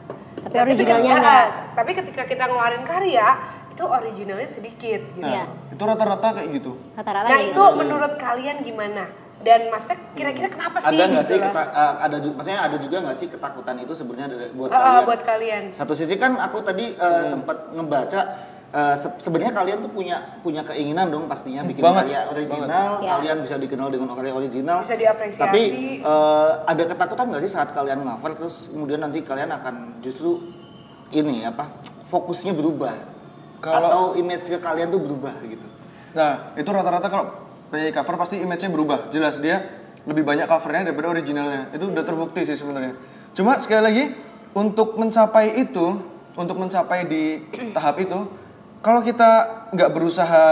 Tapi 0.42 0.58
originalnya 0.58 0.96
ketika- 0.98 1.18
enggak. 1.18 1.46
Tapi 1.76 1.92
ketika 1.94 2.24
kita 2.26 2.44
ngeluarin 2.46 2.84
karya, 2.84 3.28
itu 3.72 3.84
originalnya 3.84 4.48
sedikit 4.48 5.02
gitu. 5.16 5.24
Iya. 5.26 5.48
itu 5.72 5.80
rata-rata 5.82 6.28
kayak 6.34 6.50
gitu. 6.54 6.76
Rata-rata 6.94 7.28
Nah 7.28 7.40
itu 7.42 7.56
gitu. 7.56 7.76
menurut 7.76 8.14
kalian 8.16 8.60
gimana? 8.62 9.08
Dan 9.42 9.68
maksudnya 9.68 9.98
kira-kira 10.12 10.48
kenapa 10.48 10.78
sih? 10.78 10.88
ada 10.88 11.04
nggak 11.04 11.24
gitu 11.24 11.32
sih 11.32 11.38
keta- 11.40 11.72
eh, 11.72 11.94
ada 12.00 12.18
juga 12.18 12.34
maksudnya 12.36 12.62
ada 12.62 12.78
juga 12.78 12.98
nggak 13.02 13.18
sih 13.18 13.28
ketakutan 13.28 13.76
itu 13.78 13.94
sebenarnya 13.94 14.28
buat 14.52 14.70
Ah, 14.70 14.76
ah, 14.76 14.82
kalian 14.84 15.06
buat 15.06 15.22
kalian. 15.24 15.64
satu 15.72 15.94
sisi 15.94 16.16
kan 16.16 16.38
aku 16.38 16.62
tadi 16.62 16.94
uh, 16.96 17.24
sempat 17.26 17.58
ngebaca 17.72 18.22
uh, 18.70 18.96
se- 18.96 19.18
sebenarnya 19.20 19.54
kalian 19.54 19.78
tuh 19.80 19.90
punya 19.90 20.18
punya 20.40 20.62
keinginan 20.62 21.08
dong 21.08 21.26
pastinya 21.26 21.62
bikin 21.62 21.82
Banget, 21.82 22.06
karya 22.06 22.20
original 22.30 22.68
banget. 22.68 23.00
Ya. 23.00 23.12
kalian 23.12 23.38
bisa 23.42 23.56
dikenal 23.58 23.88
dengan 23.90 24.08
karya 24.12 24.34
original 24.34 24.78
Bisa 24.80 24.96
diapresiasi. 24.96 25.42
tapi 25.42 25.62
uh, 26.02 26.64
ada 26.64 26.84
ketakutan 26.86 27.26
nggak 27.28 27.42
sih 27.42 27.52
saat 27.52 27.70
kalian 27.72 28.00
cover 28.02 28.32
terus 28.36 28.68
kemudian 28.68 29.00
nanti 29.00 29.20
kalian 29.22 29.50
akan 29.52 29.76
justru 30.00 30.38
ini 31.10 31.44
apa 31.44 31.68
fokusnya 32.08 32.52
berubah 32.52 32.94
Kalau- 33.60 33.90
atau 33.90 34.04
image 34.16 34.48
ke 34.48 34.58
kalian 34.58 34.88
tuh 34.88 35.00
berubah 35.00 35.34
gitu 35.44 35.68
Nah, 36.12 36.52
itu 36.54 36.68
rata-rata 36.68 37.08
kalau 37.08 37.26
penyanyi 37.72 37.96
cover 37.96 38.20
pasti 38.20 38.36
image-nya 38.38 38.70
berubah. 38.70 39.00
Jelas 39.10 39.40
dia 39.40 39.82
lebih 40.04 40.28
banyak 40.28 40.46
covernya 40.46 40.92
daripada 40.92 41.08
originalnya. 41.16 41.72
Itu 41.72 41.90
udah 41.90 42.04
terbukti 42.04 42.44
sih 42.44 42.60
sebenarnya. 42.60 43.00
Cuma 43.32 43.56
sekali 43.58 43.82
lagi 43.82 44.04
untuk 44.52 45.00
mencapai 45.00 45.56
itu, 45.56 46.04
untuk 46.36 46.60
mencapai 46.60 47.08
di 47.08 47.48
tahap 47.72 48.04
itu, 48.04 48.28
kalau 48.84 49.00
kita 49.00 49.48
nggak 49.72 49.90
berusaha 49.96 50.46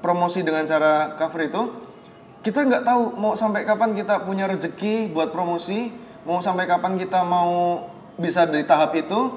promosi 0.00 0.40
dengan 0.40 0.64
cara 0.64 1.12
cover 1.20 1.42
itu, 1.44 1.62
kita 2.40 2.64
nggak 2.64 2.82
tahu 2.84 3.02
mau 3.20 3.36
sampai 3.36 3.68
kapan 3.68 3.92
kita 3.92 4.24
punya 4.24 4.48
rezeki 4.48 5.12
buat 5.12 5.36
promosi, 5.36 5.92
mau 6.24 6.40
sampai 6.40 6.64
kapan 6.64 6.96
kita 6.96 7.20
mau 7.20 7.84
bisa 8.16 8.48
di 8.48 8.64
tahap 8.64 8.96
itu, 8.96 9.36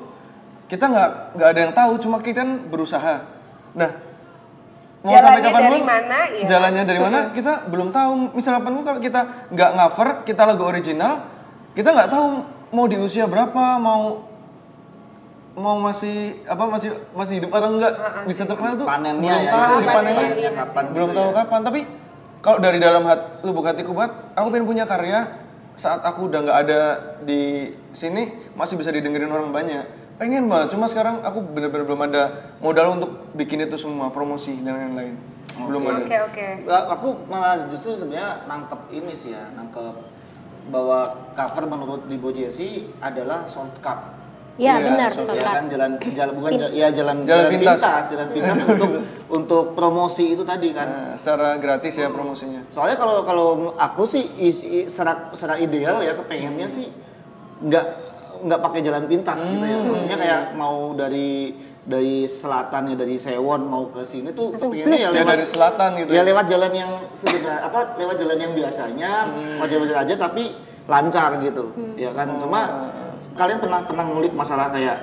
kita 0.72 0.88
nggak 0.88 1.10
nggak 1.36 1.50
ada 1.51 1.60
yang 1.60 1.74
tahu. 1.75 1.91
Cuma 2.00 2.24
kita 2.24 2.48
kan 2.48 2.72
berusaha. 2.72 3.25
Nah, 3.75 4.06
mau 5.07 5.15
sampai 5.15 5.39
Jalannya 5.39 5.47
kapan 5.47 5.61
dari 5.63 5.79
pun, 5.79 5.87
mana, 5.87 6.19
ya. 6.27 6.43
jalannya 6.43 6.83
dari 6.83 6.99
mana? 6.99 7.19
Kita 7.37 7.53
belum 7.71 7.87
tahu. 7.95 8.11
Misalnya 8.35 8.59
pun 8.59 8.83
kalau 8.83 8.99
kita 8.99 9.21
nggak 9.55 9.71
cover 9.71 10.07
kita 10.27 10.41
lagu 10.43 10.63
original 10.67 11.13
kita 11.71 11.89
nggak 11.95 12.09
tahu 12.11 12.27
mau 12.75 12.85
di 12.91 12.97
usia 12.99 13.23
berapa 13.29 13.79
mau 13.79 14.27
mau 15.57 15.77
masih 15.81 16.45
apa 16.45 16.69
masih 16.69 16.93
masih 17.17 17.33
hidup 17.41 17.49
atau 17.55 17.69
enggak 17.73 17.93
bisa 18.27 18.43
terkenal 18.43 18.75
tuh. 18.75 18.85
Panennya 18.85 19.33
belum 19.33 19.47
ya 19.47 19.53
tahu 19.55 19.75
di 19.79 19.87
panennya. 19.87 20.21
panennya 20.21 20.51
kapan 20.53 20.83
belum 20.91 21.09
gitu 21.09 21.17
tahu 21.17 21.29
ya. 21.29 21.35
kapan. 21.41 21.59
Tapi 21.63 21.79
kalau 22.37 22.57
dari 22.61 22.77
dalam 22.77 23.03
hat, 23.09 23.21
lubuk 23.41 23.65
hatiku 23.65 23.91
buat 23.95 24.11
aku 24.37 24.47
pengen 24.53 24.67
punya 24.69 24.85
karya 24.85 25.47
saat 25.77 26.01
aku 26.01 26.29
udah 26.29 26.39
nggak 26.45 26.59
ada 26.67 26.79
di 27.21 27.73
sini 27.93 28.53
masih 28.57 28.77
bisa 28.81 28.89
didengerin 28.89 29.29
orang 29.29 29.53
banyak 29.53 29.85
pengen 30.17 30.45
banget 30.45 30.74
cuma 30.74 30.86
sekarang 30.86 31.21
aku 31.21 31.39
bener-bener 31.43 31.86
belum 31.86 32.01
ada 32.03 32.24
modal 32.57 32.97
untuk 32.97 33.12
bikin 33.33 33.62
itu 33.62 33.77
semua 33.77 34.09
promosi 34.09 34.57
dan 34.59 34.74
lain-lain 34.75 35.13
belum 35.59 35.81
ada 35.83 36.01
Oke 36.03 36.17
oke. 36.24 36.47
Ya, 36.63 36.77
aku 36.88 37.07
malah 37.25 37.65
justru 37.67 37.95
sebenarnya 37.95 38.45
nangkep 38.45 38.77
ini 38.91 39.13
sih 39.13 39.31
ya, 39.31 39.50
nangkep 39.51 39.93
bahwa 40.67 41.00
cover 41.33 41.63
menurut 41.65 42.01
Libo 42.05 42.29
Jesse 42.29 42.86
adalah 43.00 43.45
shortcut 43.45 44.17
Iya, 44.55 44.74
Iya, 44.75 44.86
benar, 44.86 45.09
shortcut. 45.12 45.38
ya 45.38 45.50
kan 45.51 45.65
jalan 45.67 45.91
jalan 46.03 46.33
bukan 46.33 46.51
ja- 46.55 46.74
ya 46.75 46.88
jalan 46.91 47.17
Jalan 47.24 47.50
pintas. 47.51 47.81
jalan 48.07 48.27
pintas 48.31 48.57
untuk 48.59 48.91
untuk 49.31 49.65
promosi 49.74 50.33
itu 50.33 50.41
tadi 50.41 50.69
kan 50.71 50.88
Nah, 50.88 51.13
secara 51.15 51.55
gratis 51.55 51.93
ya 51.95 52.09
promosinya. 52.09 52.62
soalnya 52.67 52.97
kalau 52.97 53.21
kalau 53.21 53.47
aku 53.74 54.03
sih 54.03 54.25
secara 54.83 55.29
secara 55.31 55.57
ideal 55.57 56.01
ya 56.01 56.13
kepengennya 56.13 56.65
sih 56.67 56.89
nggak 57.59 57.86
nggak 58.44 58.62
pakai 58.62 58.79
jalan 58.86 59.03
pintas 59.08 59.39
gitu 59.46 59.63
ya. 59.63 59.77
Maksudnya 59.79 60.17
kayak 60.17 60.41
mau 60.53 60.94
dari 60.94 61.53
dari 61.88 62.27
selatan 62.27 62.91
ya 62.91 62.96
dari 63.00 63.15
Sewon 63.15 63.63
mau 63.63 63.88
ke 63.88 64.03
sini 64.03 64.36
tuh 64.36 64.51
kepengennya 64.60 65.08
ya 65.08 65.08
Ya 65.08 65.24
lewat 65.24 65.34
dari 65.39 65.46
selatan 65.48 65.89
gitu. 66.03 66.10
ya 66.12 66.22
lewat 66.27 66.46
jalan 66.51 66.72
yang 66.75 66.91
sebenarnya 67.15 67.63
apa 67.63 67.79
lewat 67.96 68.15
jalan 68.20 68.38
yang 68.44 68.51
biasanya 68.51 69.12
wajar-wajar 69.63 69.98
aja 70.03 70.13
tapi 70.20 70.44
lancar 70.84 71.39
gitu. 71.39 71.72
Ya 71.96 72.12
kan 72.12 72.36
cuma 72.44 72.91
kalian 73.39 73.63
pernah 73.63 73.88
pernah 73.88 74.03
ngulik 74.03 74.36
masalah 74.36 74.67
kayak 74.75 74.98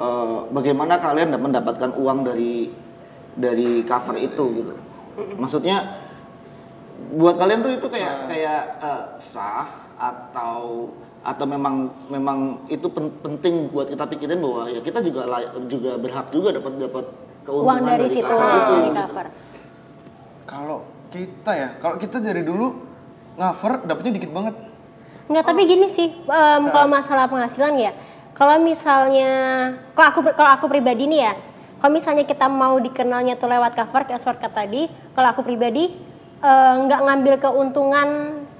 eh, 0.00 0.38
bagaimana 0.48 0.96
kalian 0.96 1.28
dapat 1.28 1.44
mendapatkan 1.44 1.90
uang 2.00 2.18
dari 2.24 2.72
dari 3.36 3.84
cover 3.84 4.16
itu 4.16 4.44
gitu. 4.64 4.72
Maksudnya 5.36 6.00
buat 7.14 7.36
kalian 7.36 7.60
tuh 7.60 7.72
itu 7.76 7.86
kayak 7.92 8.32
kayak 8.32 8.62
eh, 8.80 9.04
sah 9.20 9.68
atau 10.00 10.88
atau 11.24 11.48
memang 11.48 11.88
memang 12.12 12.38
itu 12.68 12.84
pen- 12.92 13.16
penting 13.24 13.72
buat 13.72 13.88
kita 13.88 14.04
pikirin 14.04 14.44
bahwa 14.44 14.68
ya 14.68 14.84
kita 14.84 15.00
juga 15.00 15.24
lay- 15.24 15.48
juga 15.72 15.96
berhak 15.96 16.28
juga 16.28 16.52
dapat 16.52 16.72
dapat 16.76 17.04
keuntungan 17.48 17.80
Uang 17.80 17.88
dari 17.88 18.08
situ, 18.12 18.28
cover 18.28 18.52
itu 18.52 18.72
dari 18.76 18.84
gitu. 18.84 19.00
cover. 19.00 19.26
Kalau 20.44 20.78
kita 21.08 21.52
ya, 21.56 21.68
kalau 21.80 21.96
kita 21.96 22.16
dari 22.20 22.44
dulu 22.44 22.76
cover 23.34 23.72
dapetnya 23.88 24.12
dikit 24.20 24.32
banget. 24.36 24.54
Enggak, 25.24 25.44
tapi 25.48 25.60
gini 25.64 25.88
sih, 25.88 26.12
em, 26.20 26.62
kalau 26.68 26.84
masalah 26.84 27.24
penghasilan 27.24 27.74
ya, 27.80 27.96
kalau 28.36 28.60
misalnya, 28.60 29.30
kalau 29.96 30.08
aku 30.12 30.20
kalau 30.36 30.50
aku 30.52 30.68
pribadi 30.68 31.08
nih 31.08 31.20
ya, 31.24 31.32
kalau 31.80 31.96
misalnya 31.96 32.28
kita 32.28 32.44
mau 32.44 32.76
dikenalnya 32.76 33.40
tuh 33.40 33.48
lewat 33.48 33.72
cover 33.72 34.04
kayak 34.04 34.20
shortcut 34.20 34.52
tadi, 34.52 34.92
kalau 35.16 35.32
aku 35.32 35.40
pribadi 35.40 35.96
eh, 36.44 36.74
nggak 36.84 37.00
ngambil 37.00 37.34
keuntungan 37.40 38.08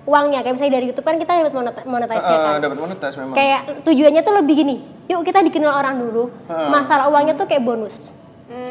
uangnya, 0.05 0.41
kayak 0.41 0.55
misalnya 0.55 0.75
dari 0.75 0.87
YouTube 0.89 1.05
kan 1.05 1.17
kita 1.17 1.33
dapat 1.41 1.55
monet- 1.55 1.85
monetisasi 1.85 2.29
Eh, 2.29 2.39
kan. 2.39 2.59
dapat 2.61 2.79
monetis 2.79 3.15
memang. 3.15 3.33
Kayak 3.33 3.61
tujuannya 3.83 4.21
tuh 4.21 4.35
lebih 4.37 4.55
gini, 4.57 4.77
yuk 5.07 5.21
kita 5.23 5.41
dikenal 5.41 5.73
orang 5.75 5.97
dulu, 5.99 6.29
Heeh. 6.45 6.69
masalah 6.69 7.09
uangnya 7.09 7.35
tuh 7.35 7.45
kayak 7.45 7.63
bonus 7.63 8.13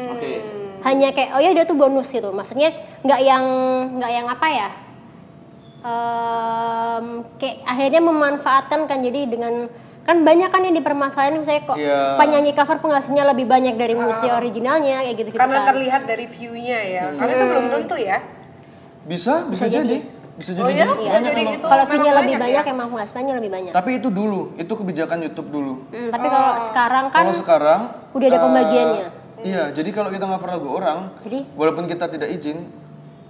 oke 0.06 0.30
hanya 0.80 1.10
kayak 1.10 1.34
oh 1.34 1.40
ya 1.40 1.50
dia 1.50 1.64
tuh 1.64 1.74
bonus 1.74 2.06
gitu 2.06 2.30
maksudnya 2.30 2.70
nggak 3.02 3.20
yang 3.20 3.44
nggak 3.94 4.10
yang 4.12 4.26
apa 4.28 4.46
ya 4.48 4.68
Em, 5.84 7.06
kayak 7.36 7.56
akhirnya 7.62 8.00
memanfaatkan 8.00 8.80
kan 8.84 8.98
jadi 8.98 9.26
dengan 9.26 9.68
kan 10.00 10.20
banyak 10.20 10.48
kan 10.48 10.60
yang 10.60 10.72
dipermasalahin 10.72 11.40
misalnya 11.40 11.64
kok 11.64 11.76
Iya. 11.76 12.16
penyanyi 12.16 12.52
cover 12.52 12.76
penghasilnya 12.78 13.24
lebih 13.26 13.44
banyak 13.44 13.74
dari 13.74 13.92
musisi 13.92 14.28
originalnya 14.30 15.00
kayak 15.02 15.16
gitu 15.18 15.28
gitu 15.30 15.38
Karena 15.38 15.58
kan 15.58 15.68
terlihat 15.70 16.02
dari 16.04 16.24
view-nya 16.26 16.78
ya. 16.78 17.04
Karena 17.10 17.32
itu 17.34 17.44
belum 17.46 17.66
tentu 17.70 17.96
ya. 17.96 18.18
Bisa, 19.02 19.44
bisa, 19.44 19.64
Bisa 19.64 19.64
jadi. 19.74 19.84
jadi. 19.84 19.96
Bisa 20.34 20.50
jadi. 20.50 20.66
Oh 20.66 20.70
iya? 20.70 20.84
gitu. 20.84 20.94
Bisa 21.06 21.18
Banyak 21.18 21.30
jadi 21.30 21.42
gitu. 21.54 21.66
kalau 21.70 21.84
view-nya 21.86 22.12
lebih 22.14 22.34
banyak 22.34 22.42
banyak 22.42 22.64
ya? 22.66 22.72
emang 22.74 22.88
penghasilannya 22.90 23.34
lebih 23.38 23.50
banyak 23.54 23.72
Tapi 23.72 23.90
itu 24.02 24.08
dulu, 24.10 24.40
itu 24.58 24.72
kebijakan 24.74 25.18
YouTube 25.22 25.48
dulu. 25.54 25.74
Hmm, 25.94 26.10
tapi 26.10 26.26
kalau 26.26 26.52
sekarang 26.70 27.04
kan 27.10 27.22
Kalau 27.22 27.34
sekarang 27.38 27.80
udah 28.10 28.26
ada 28.26 28.38
eh, 28.38 28.42
pembagiannya. 28.42 29.06
Iya, 29.44 29.62
jadi 29.76 29.90
kalau 29.92 30.08
kita 30.08 30.24
cover 30.24 30.48
lagu 30.56 30.68
orang, 30.72 30.98
Jadi? 31.20 31.44
walaupun 31.52 31.84
kita 31.84 32.08
tidak 32.08 32.32
izin, 32.32 32.64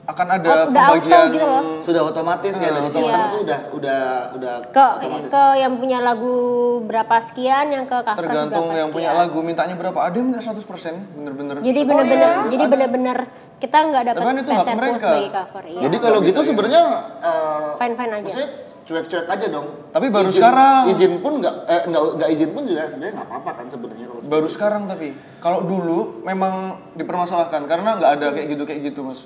akan 0.05 0.27
ada 0.31 0.45
Oh, 0.45 0.53
udah 0.69 0.85
auto 0.85 1.01
pembagian 1.01 1.27
gitu 1.33 1.47
loh. 1.47 1.63
sudah 1.81 2.03
otomatis 2.05 2.55
ya 2.55 2.71
dari 2.71 2.87
sistem 2.87 3.09
Iya. 3.11 3.25
tuh 3.27 3.41
udah 3.41 3.61
udah 3.73 4.01
udah 4.33 4.55
ke 4.69 4.85
otomatis. 4.99 5.31
ke 5.31 5.43
yang 5.57 5.73
punya 5.75 5.99
lagu 5.99 6.35
berapa 6.83 7.17
sekian 7.23 7.67
yang 7.69 7.85
ke 7.85 7.97
cover 7.99 8.19
tergantung 8.19 8.69
berapa 8.69 8.79
yang 8.79 8.91
punya 8.91 9.11
sekian. 9.11 9.23
lagu 9.25 9.39
mintanya 9.41 9.75
berapa. 9.75 9.99
Ada 9.99 10.15
yang 10.15 10.27
minta 10.29 10.41
100%, 10.43 10.95
bener-bener. 11.11 11.55
jadi 11.59 11.81
bener-bener 11.83 12.31
jadi 12.47 12.65
bener-bener 12.67 13.19
kita 13.57 13.79
nggak 13.81 14.03
dapat 14.07 14.23
kan 14.23 14.37
spesial 14.37 14.77
mereka. 14.77 14.99
sebagai 15.01 15.29
cover 15.33 15.65
iya. 15.65 15.81
Jadi 15.81 15.97
kalau 15.99 16.19
gitu 16.21 16.37
ya. 16.37 16.47
sebenarnya 16.47 16.83
eh, 17.23 17.69
fine 17.75 17.95
fine 17.95 18.13
aja 18.13 18.23
maksudnya 18.23 18.51
cuek-cuek 18.85 19.25
aja 19.27 19.47
dong. 19.49 19.67
Tapi 19.89 20.07
baru 20.13 20.29
Izin- 20.29 20.37
sekarang. 20.37 20.83
Izin 20.87 21.13
pun 21.19 21.33
nggak 21.41 21.55
eh, 21.65 21.83
nggak 21.89 22.03
nggak 22.15 22.29
izin 22.29 22.51
pun 22.53 22.63
juga 22.63 22.85
sebenarnya 22.85 23.15
nggak 23.17 23.29
apa-apa 23.33 23.51
kan 23.57 23.67
sebenarnya 23.67 24.05
kalau 24.05 24.21
Baru 24.27 24.49
sekarang 24.53 24.83
tapi, 24.85 25.09
kalau 25.41 25.65
dulu 25.65 26.21
memang 26.21 26.55
dipermasalahkan 26.93 27.65
karena 27.65 27.97
nggak 27.97 28.11
ada 28.15 28.27
kayak 28.31 28.47
gitu 28.53 28.63
kayak 28.63 28.81
gitu 28.85 29.01
mas. 29.01 29.25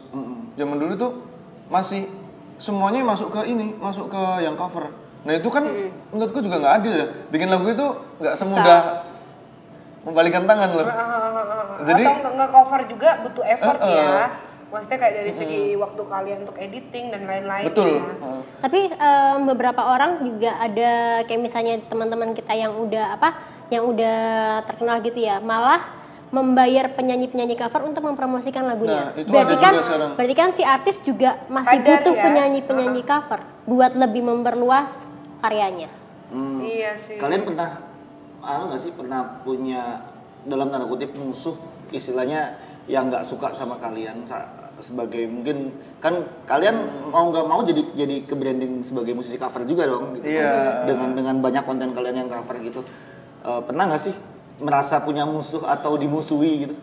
Zaman 0.58 0.76
dulu 0.76 0.92
tuh 0.92 1.12
masih 1.70 2.10
semuanya 2.58 3.06
masuk 3.06 3.30
ke 3.30 3.46
ini, 3.46 3.70
masuk 3.78 4.10
ke 4.10 4.22
yang 4.42 4.58
cover. 4.58 4.90
Nah 5.22 5.32
itu 5.32 5.46
kan 5.46 5.62
menurutku 6.10 6.42
juga 6.42 6.58
nggak 6.58 6.74
adil 6.76 6.92
ya. 6.92 7.06
Bikin 7.30 7.46
lagu 7.46 7.70
itu 7.70 7.86
nggak 8.18 8.34
semudah 8.34 8.80
membalikan 10.02 10.42
tangan 10.42 10.70
loh. 10.74 10.86
Jadi- 11.84 12.06
atau 12.08 12.32
nge-cover 12.34 12.80
juga 12.90 13.08
butuh 13.22 13.44
effort 13.46 13.78
Eh, 13.78 13.86
eh. 13.86 13.96
ya. 13.96 14.26
Maksudnya 14.68 14.98
kayak 15.00 15.14
dari 15.16 15.32
segi 15.32 15.62
waktu 15.74 16.02
kalian 16.02 16.38
untuk 16.44 16.56
editing 16.58 17.08
dan 17.08 17.24
lain-lain. 17.24 17.64
Betul. 17.64 17.88
ya. 17.94 18.02
Heeh. 18.04 18.40
tapi 18.58 18.80
em, 18.90 19.38
beberapa 19.46 19.82
orang 19.86 20.18
juga 20.20 20.50
ada 20.58 20.90
kayak 21.22 21.38
misalnya 21.40 21.78
teman-teman 21.86 22.34
kita 22.34 22.50
yang 22.52 22.74
udah 22.74 23.14
apa 23.14 23.38
yang 23.70 23.86
udah 23.86 24.18
terkenal 24.66 24.98
gitu 24.98 25.14
ya 25.14 25.38
malah 25.38 25.78
membayar 26.28 26.92
penyanyi-penyanyi 26.92 27.56
cover 27.56 27.82
untuk 27.84 28.02
mempromosikan 28.02 28.64
lagunya. 28.64 29.10
Nah, 29.10 29.16
itu 29.16 29.28
berarti 29.28 29.54
ada 29.54 29.58
kan 29.58 29.72
juga 29.72 29.84
sekarang. 29.84 30.10
berarti 30.14 30.34
kan 30.34 30.48
si 30.52 30.62
artis 30.62 30.96
juga 31.00 31.30
masih 31.48 31.78
Sadar 31.78 31.88
butuh 31.98 32.14
ya. 32.14 32.22
penyanyi-penyanyi 32.22 33.02
cover 33.02 33.40
buat 33.64 33.92
lebih 33.94 34.22
memperluas 34.22 34.90
karyanya. 35.38 35.88
Hmm. 36.28 36.60
Iya 36.60 36.92
sih. 36.94 37.16
Kalian 37.16 37.42
pernah 37.42 37.80
anu 38.38 38.68
nggak 38.68 38.80
sih 38.80 38.92
pernah 38.92 39.40
punya 39.40 40.04
dalam 40.42 40.68
tanda 40.68 40.84
kutip 40.84 41.10
musuh 41.12 41.56
istilahnya 41.88 42.54
yang 42.84 43.08
nggak 43.08 43.20
suka 43.22 43.50
sama 43.50 43.76
kalian 43.76 44.24
sa- 44.24 44.48
sebagai 44.78 45.26
mungkin 45.26 45.72
kan 45.98 46.14
kalian 46.46 46.76
mau 47.10 47.28
nggak 47.28 47.44
mau 47.44 47.60
jadi 47.60 47.82
jadi 47.94 48.22
ke 48.22 48.32
branding 48.32 48.78
sebagai 48.80 49.10
musisi 49.10 49.34
cover 49.34 49.66
juga 49.66 49.84
dong 49.84 50.14
gitu 50.14 50.30
Iya. 50.30 50.86
dengan 50.86 51.12
dengan 51.12 51.36
banyak 51.38 51.64
konten 51.64 51.90
kalian 51.90 52.16
yang 52.16 52.28
cover 52.28 52.56
gitu 52.58 52.80
Eh, 53.38 53.62
pernah 53.62 53.86
nggak 53.86 54.02
sih 54.02 54.14
merasa 54.58 54.98
punya 55.00 55.22
musuh 55.22 55.62
atau 55.62 55.94
dimusuhi 55.94 56.66
gitu 56.66 56.74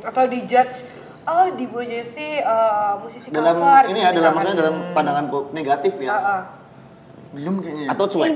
Atau 0.00 0.24
dijudge 0.26 0.84
oh 1.24 1.46
di 1.52 1.64
Bu 1.64 1.80
Jessi 1.82 2.40
eh, 2.40 2.92
musisi 2.98 3.28
dalam 3.28 3.56
cover. 3.56 3.84
ini 3.88 4.00
ya 4.00 4.10
dalam 4.10 4.32
maksudnya 4.32 4.56
dalam 4.56 4.74
pandangan 4.92 5.24
negatif 5.52 5.92
ya 5.98 6.12
Heeh. 6.12 6.40
Belum 7.30 7.54
kayaknya. 7.62 7.84
ya. 7.86 7.90
atau 7.94 8.06
cuek 8.06 8.34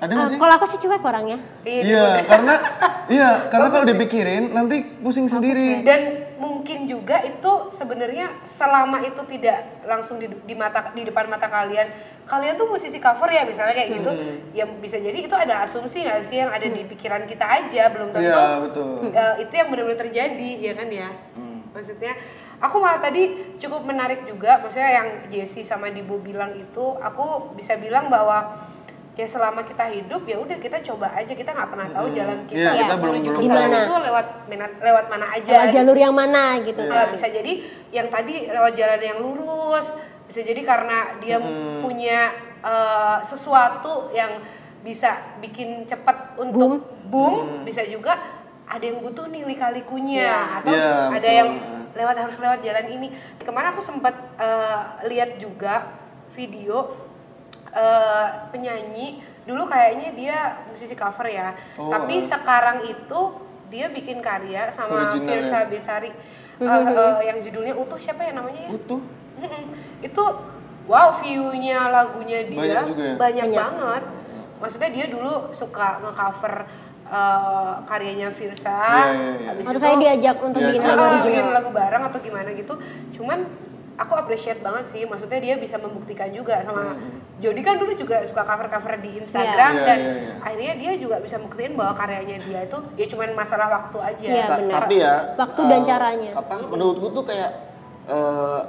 Ada 0.00 0.12
nggak 0.16 0.28
sih? 0.32 0.38
kalau 0.40 0.54
aku 0.56 0.66
sih 0.72 0.80
cuek 0.80 1.04
orangnya. 1.04 1.38
Iya, 1.60 1.82
Iya, 1.84 2.04
karena 2.24 2.54
iya, 3.14 3.30
karena 3.52 3.68
kalau 3.68 3.84
dipikirin 3.84 4.48
nanti 4.50 4.80
pusing 5.04 5.28
sendiri. 5.28 5.84
Dan 5.84 6.32
mungkin 6.40 6.88
juga 6.88 7.20
itu 7.20 7.52
sebenarnya 7.68 8.32
selama 8.40 9.04
itu 9.04 9.20
tidak 9.28 9.84
langsung 9.84 10.16
di, 10.16 10.32
di 10.32 10.54
mata 10.56 10.88
di 10.96 11.04
depan 11.04 11.28
mata 11.28 11.52
kalian, 11.52 11.92
kalian 12.24 12.56
tuh 12.56 12.72
musisi 12.72 12.96
cover 12.96 13.28
ya 13.28 13.44
misalnya 13.44 13.76
kayak 13.76 13.90
gitu, 14.00 14.10
ya 14.56 14.64
bisa 14.64 14.96
jadi 14.96 15.20
itu 15.20 15.36
ada 15.36 15.68
asumsi 15.68 16.00
nggak 16.00 16.24
sih 16.24 16.40
yang 16.40 16.48
ada 16.48 16.64
di 16.64 16.80
pikiran 16.88 17.28
kita 17.28 17.44
aja 17.44 17.92
belum 17.92 18.16
tentu 18.16 18.24
Iya, 18.24 18.44
betul. 18.64 18.88
eh, 19.12 19.34
itu 19.44 19.52
yang 19.52 19.68
benar-benar 19.68 20.00
terjadi 20.00 20.50
ya 20.56 20.72
kan 20.72 20.88
ya. 20.88 21.08
Maksudnya 21.70 22.12
aku 22.58 22.76
malah 22.80 22.98
tadi 22.98 23.54
cukup 23.60 23.84
menarik 23.84 24.24
juga, 24.24 24.58
maksudnya 24.58 24.90
yang 24.90 25.08
Jesse 25.28 25.60
sama 25.60 25.92
Dibu 25.92 26.18
bilang 26.18 26.56
itu, 26.56 26.86
aku 26.98 27.52
bisa 27.52 27.76
bilang 27.76 28.08
bahwa 28.08 28.48
ya 29.20 29.28
selama 29.28 29.60
kita 29.60 29.84
hidup 29.86 30.24
ya 30.24 30.40
udah 30.40 30.56
kita 30.56 30.80
coba 30.80 31.12
aja. 31.12 31.32
Kita 31.36 31.52
nggak 31.52 31.68
pernah 31.68 31.88
tahu 31.92 32.06
jalan 32.10 32.38
kita 32.48 32.56
Iya, 32.56 32.70
kita 32.80 32.94
menuju 32.96 33.04
belum- 33.20 33.36
ke 33.36 33.42
belum 33.44 33.52
sana 33.52 33.78
itu 33.78 33.94
lewat 34.00 34.26
lewat 34.80 35.04
mana 35.06 35.26
aja 35.28 35.50
Lewat 35.52 35.68
jalur 35.70 35.96
yang 35.98 36.14
mana 36.14 36.44
gitu. 36.58 36.80
Nah, 36.80 36.96
kan. 36.96 37.08
bisa. 37.12 37.26
Jadi 37.28 37.52
yang 37.90 38.08
tadi 38.08 38.34
lewat 38.48 38.72
jalan 38.72 39.00
yang 39.00 39.18
lurus, 39.20 39.86
bisa 40.24 40.40
jadi 40.40 40.60
karena 40.62 40.98
dia 41.20 41.36
punya 41.78 42.32
eh, 42.60 43.18
sesuatu 43.22 44.08
yang 44.10 44.40
bisa 44.80 45.12
bikin 45.38 45.84
cepat 45.84 46.36
untuk 46.36 46.80
boom, 47.06 47.60
bisa 47.62 47.84
juga 47.84 48.16
ada 48.64 48.80
yang 48.80 49.00
butuh 49.00 49.28
nih 49.28 49.44
lika-likunya. 49.44 50.56
Atau 50.56 50.72
Iya, 50.72 51.10
ada 51.10 51.18
betul. 51.20 51.36
yang 51.36 51.50
lewat 51.90 52.16
harus 52.16 52.36
lewat 52.38 52.58
jalan 52.60 52.86
ini. 52.88 53.08
Kemarin 53.38 53.72
aku 53.72 53.82
sempat 53.82 54.14
eh, 54.36 54.80
lihat 55.06 55.36
juga 55.36 55.92
video 56.30 57.09
eh, 57.72 58.26
penyanyi 58.48 59.18
dulu 59.40 59.64
kayaknya 59.64 60.08
dia 60.12 60.38
musisi 60.64 60.92
cover 60.92 61.26
ya, 61.26 61.54
Oh, 61.74 61.88
tapi 61.88 62.18
eh. 62.18 62.22
sekarang 62.22 62.84
itu 62.84 63.20
dia 63.66 63.86
bikin 63.88 64.18
karya 64.18 64.68
sama 64.68 65.00
Original 65.00 65.26
Firsa 65.40 65.58
ya? 65.58 65.66
Besari 65.66 66.10
eh, 66.10 66.66
eh, 66.66 67.18
yang 67.24 67.38
judulnya 67.40 67.74
utuh 67.74 67.96
siapa 67.96 68.22
ya 68.22 68.32
namanya 68.32 68.66
ya? 68.66 68.70
Utuh. 68.70 69.00
Itu 70.00 70.22
wow 70.84 71.14
view-nya 71.14 71.88
lagunya 71.88 72.44
dia 72.44 72.58
Banyak 72.58 72.84
juga 72.86 73.02
ya? 73.04 73.14
banyak 73.16 73.46
Banyak. 73.48 73.58
banget. 73.72 74.02
Maksudnya 74.60 74.90
dia 74.90 75.06
dulu 75.08 75.32
suka 75.50 75.98
nge-cover 76.00 76.54
eh, 77.08 77.72
karyanya 77.86 78.28
Firsa. 78.28 78.70
Iya, 78.70 79.06
iya, 79.08 79.30
iya. 79.34 79.48
habis 79.50 79.64
Atau 79.64 79.72
itu- 79.72 79.82
saya 79.82 79.96
diajak 79.96 80.36
untuk 80.38 80.60
bikin 80.60 80.78
lagu 80.84 81.00
original. 81.00 81.26
bikin 81.26 81.46
lagu 81.50 81.70
bareng 81.72 82.02
atau 82.04 82.18
gimana 82.20 82.48
gitu. 82.52 82.74
Cuman 83.12 83.38
aku 84.00 84.16
appreciate 84.16 84.58
banget 84.58 84.84
sih 84.86 85.04
maksudnya 85.04 85.36
dia 85.36 85.54
bisa 85.54 85.76
membuktikan 85.76 86.32
juga 86.32 86.60
sama 86.60 86.96
Hmm. 86.96 87.20
Jody 87.38 87.60
kan 87.60 87.76
dulu 87.76 87.92
juga 87.94 88.20
suka 88.20 88.42
cover-cover 88.42 89.00
di 89.00 89.16
Instagram 89.16 89.72
Iya, 89.74 89.84
dan 89.86 89.98
iya, 89.98 90.12
iya. 90.14 90.32
akhirnya 90.38 90.72
dia 90.74 90.92
juga 90.98 91.16
bisa 91.18 91.36
buktiin 91.36 91.72
bahwa 91.72 91.92
karyanya 91.94 92.36
dia 92.38 92.60
itu 92.62 92.78
ya 92.94 93.06
cuman 93.06 93.32
masalah 93.34 93.68
waktu 93.70 93.98
aja 93.98 94.28
Ta- 94.28 94.58
benar. 94.58 94.76
Tapi 94.78 94.94
ya 94.98 95.14
Waktu 95.34 95.60
dan 95.62 95.80
eh, 95.80 95.86
caranya. 95.86 96.30
Apa 96.34 96.54
menurutku 96.66 97.06
tuh 97.10 97.24
kayak 97.24 97.50
eh, 98.06 98.60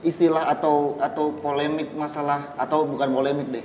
istilah 0.00 0.46
atau 0.48 0.94
atau 0.98 1.34
polemik 1.34 1.90
masalah 1.92 2.54
atau 2.54 2.86
bukan 2.86 3.08
polemik 3.08 3.48
deh. 3.50 3.64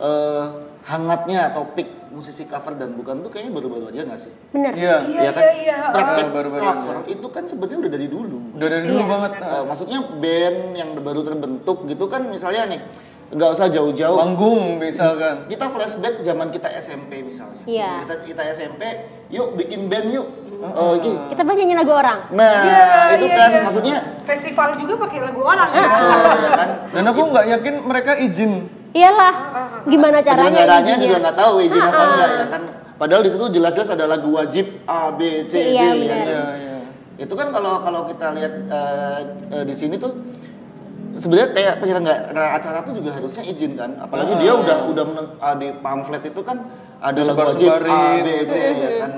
eh, 0.00 0.46
hangatnya 0.82 1.52
topik 1.52 1.86
musisi 2.10 2.42
cover 2.44 2.74
dan 2.74 2.92
bukan 2.92 3.22
tuh 3.22 3.30
kayaknya 3.30 3.52
baru-baru 3.52 3.84
aja 3.86 4.02
nggak 4.04 4.20
sih? 4.20 4.32
Bener. 4.50 4.72
Iya. 4.72 4.96
Iya, 5.04 5.20
Ya 5.20 5.30
kan? 5.30 5.42
iya, 5.42 5.52
iya. 5.56 5.76
Praktek 5.88 6.20
Ah, 6.20 6.32
baru-baru 6.32 6.62
cover 6.64 6.94
aja. 6.96 7.06
itu 7.08 7.26
kan 7.26 7.42
sebenarnya 7.44 7.78
udah 7.78 7.92
dari 7.92 8.06
dulu. 8.06 8.38
Udah 8.52 8.68
dari 8.68 8.84
dulu 8.84 8.98
Iya. 8.98 9.08
banget. 9.08 9.32
Eh, 9.40 9.62
maksudnya 9.64 9.98
band 10.12 10.58
yang 10.74 10.90
baru 10.96 11.20
terbentuk 11.22 11.78
gitu 11.84 12.04
kan 12.06 12.22
misalnya 12.24 12.62
nih 12.68 12.80
nggak 13.30 13.46
usah 13.48 13.70
jauh-jauh 13.70 14.18
Panggung 14.18 14.82
misalkan. 14.82 15.46
kita 15.46 15.70
flashback 15.70 16.18
zaman 16.20 16.50
kita 16.50 16.66
SMP 16.74 17.22
misalnya. 17.22 17.62
Iya. 17.62 18.02
Kita 18.02 18.14
kita 18.26 18.42
SMP, 18.50 18.82
yuk 19.28 19.54
bikin 19.54 19.86
band 19.86 20.10
yuk. 20.10 20.26
Oh, 20.60 20.92
iki. 20.92 21.08
Kita 21.30 21.40
pasti 21.40 21.62
nyanyi 21.62 21.76
lagu 21.78 21.94
orang. 21.94 22.18
Nah, 22.30 22.52
Iya, 22.60 22.84
itu 23.16 23.24
iya, 23.24 23.36
kan 23.38 23.48
iya. 23.48 23.60
maksudnya 23.64 23.96
festival 24.20 24.68
juga 24.74 24.94
pakai 25.00 25.18
lagu 25.22 25.40
orang 25.40 25.68
ya 25.70 25.88
kan. 26.52 26.68
Dan 26.84 27.04
aku 27.06 27.20
nggak 27.24 27.46
yakin 27.48 27.74
mereka 27.80 28.12
izin. 28.18 28.52
Iyalah. 28.90 29.34
Gimana 29.86 30.18
caranya? 30.18 30.60
Izinnya? 30.66 30.96
juga 30.98 31.16
nggak 31.22 31.36
tahu 31.38 31.54
izin 31.62 31.82
apa 31.82 32.02
enggak 32.02 32.28
ya 32.30 32.46
kan. 32.50 32.62
Padahal 33.00 33.22
di 33.24 33.30
situ 33.32 33.44
jelas-jelas 33.48 33.90
ada 33.96 34.04
lagu 34.04 34.28
wajib 34.34 34.66
A 34.84 35.14
B 35.14 35.48
C 35.48 35.54
D 35.56 35.72
Iya, 35.72 35.88
ya. 35.94 36.16
iya. 36.20 36.78
Itu 37.16 37.32
kan 37.32 37.48
kalau 37.54 37.80
kalau 37.80 38.04
kita 38.10 38.32
lihat 38.36 38.54
eh, 38.68 39.20
eh, 39.56 39.64
di 39.64 39.74
sini 39.78 39.96
tuh 39.96 40.12
sebenarnya 41.16 41.48
kayak 41.56 41.74
penyelenggara 41.80 42.44
acara 42.60 42.84
tuh 42.84 42.98
juga 42.98 43.16
harusnya 43.16 43.44
izin 43.48 43.78
kan. 43.78 43.96
Apalagi 44.04 44.36
dia 44.42 44.52
udah 44.52 44.78
udah 44.90 45.04
men- 45.06 45.34
ah, 45.40 45.54
di 45.56 45.68
pamflet 45.80 46.28
itu 46.28 46.40
kan 46.44 46.68
ada 47.00 47.20
lagu 47.24 47.40
wajib 47.40 47.68
A 47.72 48.20
B 48.20 48.28
C 48.48 48.54
gitu. 48.58 48.58
ya 48.58 48.90
kan. 49.06 49.10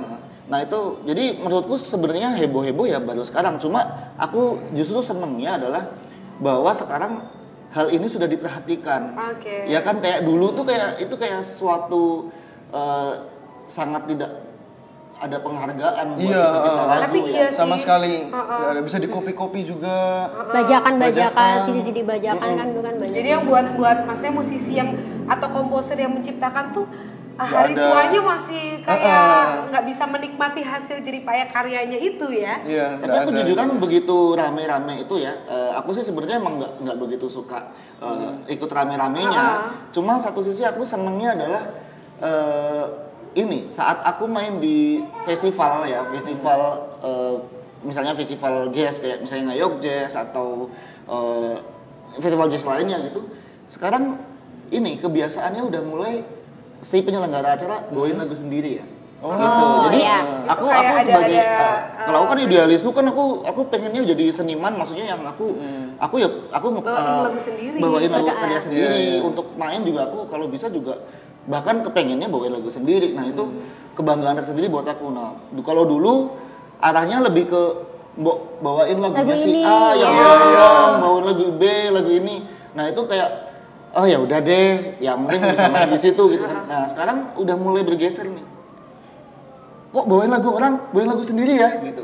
Nah 0.52 0.58
itu 0.62 1.00
jadi 1.08 1.24
menurutku 1.40 1.80
sebenarnya 1.80 2.36
heboh-heboh 2.38 2.86
ya 2.86 3.00
baru 3.00 3.24
sekarang. 3.24 3.56
Cuma 3.56 4.12
aku 4.20 4.62
justru 4.76 5.00
senengnya 5.00 5.56
adalah 5.58 5.90
bahwa 6.38 6.70
sekarang 6.76 7.24
hal 7.72 7.86
ini 7.88 8.06
sudah 8.06 8.28
diperhatikan. 8.28 9.16
Oke. 9.32 9.66
Ya 9.66 9.80
kan 9.80 9.98
kayak 9.98 10.22
dulu 10.22 10.52
tuh 10.52 10.64
kayak 10.64 11.00
itu 11.00 11.14
kayak 11.16 11.40
suatu 11.40 12.28
eh, 12.70 13.12
sangat 13.64 14.04
tidak 14.06 14.30
ada 15.22 15.38
penghargaan 15.38 16.18
buat 16.18 16.34
Iya, 16.34 16.42
pencipta 16.50 16.82
uh, 16.82 16.86
lagu 16.90 17.02
Tapi 17.06 17.18
ya. 17.22 17.30
iya 17.30 17.46
Sama 17.54 17.78
sih. 17.78 17.86
sekali. 17.86 18.14
Nggak 18.26 18.70
ada. 18.74 18.80
Bisa 18.82 18.98
di 18.98 19.06
copy-copy 19.06 19.60
juga. 19.62 19.94
Bajakan-bajakan, 20.50 21.30
Bajakan. 21.30 21.66
CD-CD 21.70 21.98
bajakan 22.02 22.50
kan 22.58 22.66
dulu 22.74 22.82
kan 22.82 22.94
banyak. 22.98 23.14
Jadi 23.14 23.28
yang 23.30 23.42
buat 23.46 23.66
buat 23.78 23.98
maksudnya 24.02 24.34
musisi 24.34 24.72
yang 24.74 24.90
atau 25.30 25.46
komposer 25.48 25.94
yang 25.94 26.10
menciptakan 26.10 26.74
tuh 26.74 26.90
hari 27.38 27.72
ada. 27.72 27.84
tuanya 27.88 28.20
masih 28.20 28.64
kayak 28.84 29.72
nggak 29.72 29.84
bisa 29.88 30.04
menikmati 30.04 30.60
hasil 30.60 31.00
jeripaya 31.00 31.48
karyanya 31.48 31.96
itu 31.96 32.26
ya. 32.28 32.60
Iya, 32.64 32.86
Tapi 33.00 33.16
aku 33.24 33.30
ada. 33.32 33.38
jujur 33.42 33.56
kan 33.56 33.68
begitu 33.80 34.16
rame-rame 34.36 35.04
itu 35.04 35.14
ya, 35.20 35.32
eh, 35.48 35.72
aku 35.76 35.96
sih 35.96 36.04
sebenarnya 36.04 36.40
emang 36.42 36.60
nggak 36.60 36.72
nggak 36.84 36.96
begitu 37.00 37.26
suka 37.32 37.72
eh, 38.04 38.52
ikut 38.52 38.68
rame-ramenya. 38.68 39.40
Ah. 39.40 39.58
Cuma 39.94 40.20
satu 40.20 40.44
sisi 40.44 40.62
aku 40.66 40.84
senengnya 40.84 41.36
adalah 41.38 41.62
eh, 42.20 42.86
ini 43.32 43.72
saat 43.72 44.04
aku 44.04 44.28
main 44.28 44.60
di 44.60 45.00
festival 45.24 45.88
ya, 45.88 46.04
festival 46.12 46.60
eh, 47.00 47.36
misalnya 47.82 48.12
festival 48.14 48.70
jazz 48.70 49.00
kayak 49.02 49.24
misalnya 49.24 49.52
Ngayog 49.52 49.80
Jazz 49.80 50.14
atau 50.14 50.68
eh, 51.08 51.56
festival 52.20 52.52
jazz 52.52 52.68
lainnya 52.68 53.00
gitu. 53.08 53.24
Sekarang 53.66 54.20
ini 54.72 55.00
kebiasaannya 55.00 55.62
udah 55.64 55.82
mulai 55.84 56.20
si 56.82 56.98
penyelenggara 57.00 57.54
acara 57.54 57.86
bawain 57.88 58.14
lagu 58.14 58.34
sendiri 58.34 58.72
ya. 58.76 58.86
Oh. 59.22 59.30
gitu. 59.30 59.64
Jadi 59.86 59.98
iya. 60.02 60.18
aku 60.44 60.66
Itu 60.66 60.66
kayak 60.66 60.82
aku 60.82 60.90
ada- 60.92 61.06
sebagai 61.06 61.38
ada, 61.38 61.62
eh, 61.62 61.78
kalau 62.02 62.16
aku 62.18 62.28
kan 62.28 62.40
idealisku 62.42 62.90
kan 62.90 63.04
aku 63.06 63.24
aku 63.40 63.60
pengennya 63.70 64.02
jadi 64.04 64.24
seniman 64.28 64.74
maksudnya 64.74 65.06
yang 65.08 65.22
aku 65.22 65.46
aku 65.96 66.14
ya 66.18 66.26
aku 66.50 66.66
nge- 66.68 66.82
Bawain 66.82 67.06
eh, 67.06 67.22
lagu 67.22 67.38
sendiri. 67.40 67.76
bawain 67.78 68.10
lagu 68.10 68.26
Mereka- 68.26 68.42
karya 68.42 68.58
ah. 68.58 68.60
sendiri 68.60 68.90
Iya, 68.92 69.14
iya. 69.14 69.20
untuk 69.22 69.46
main 69.54 69.80
juga 69.80 70.10
aku 70.10 70.26
kalau 70.26 70.50
bisa 70.50 70.66
juga 70.68 71.06
bahkan 71.42 71.82
kepengennya 71.82 72.26
bawain 72.26 72.50
lagu 72.50 72.66
sendiri 72.66 73.14
nah 73.14 73.22
itu 73.24 73.44
kebanggaan 73.94 74.34
tersendiri 74.36 74.66
buat 74.66 74.86
aku 74.86 75.06
nah 75.08 75.38
du- 75.48 75.62
kalau 75.62 75.82
dulu 75.84 76.34
arahnya 76.78 77.22
lebih 77.22 77.46
ke 77.46 77.62
bo- 78.16 78.58
bawain 78.58 78.98
lagunya 78.98 79.22
Lagu 79.24 79.38
si 79.38 79.50
ini, 79.52 79.62
A 79.62 79.94
yang 79.94 80.12
ya. 80.12 80.22
seneng 80.24 80.52
bawain 80.98 81.24
lagu 81.24 81.46
B 81.54 81.62
lagu 81.90 82.10
ini 82.10 82.42
nah 82.74 82.86
itu 82.86 83.06
kayak 83.06 83.51
oh 83.92 84.04
ya 84.08 84.18
udah 84.20 84.38
deh 84.40 84.96
yang 85.00 85.24
penting 85.28 85.52
bisa 85.52 85.68
main 85.68 85.88
di 85.88 86.00
situ 86.00 86.22
gitu 86.32 86.44
kan 86.44 86.64
nah 86.68 86.82
sekarang 86.88 87.36
udah 87.36 87.56
mulai 87.56 87.84
bergeser 87.84 88.26
nih 88.28 88.44
kok 89.92 90.08
bawain 90.08 90.32
lagu 90.32 90.48
orang, 90.56 90.88
bawain 90.88 91.04
lagu 91.04 91.20
sendiri 91.20 91.52
ya 91.52 91.68
gitu. 91.84 92.00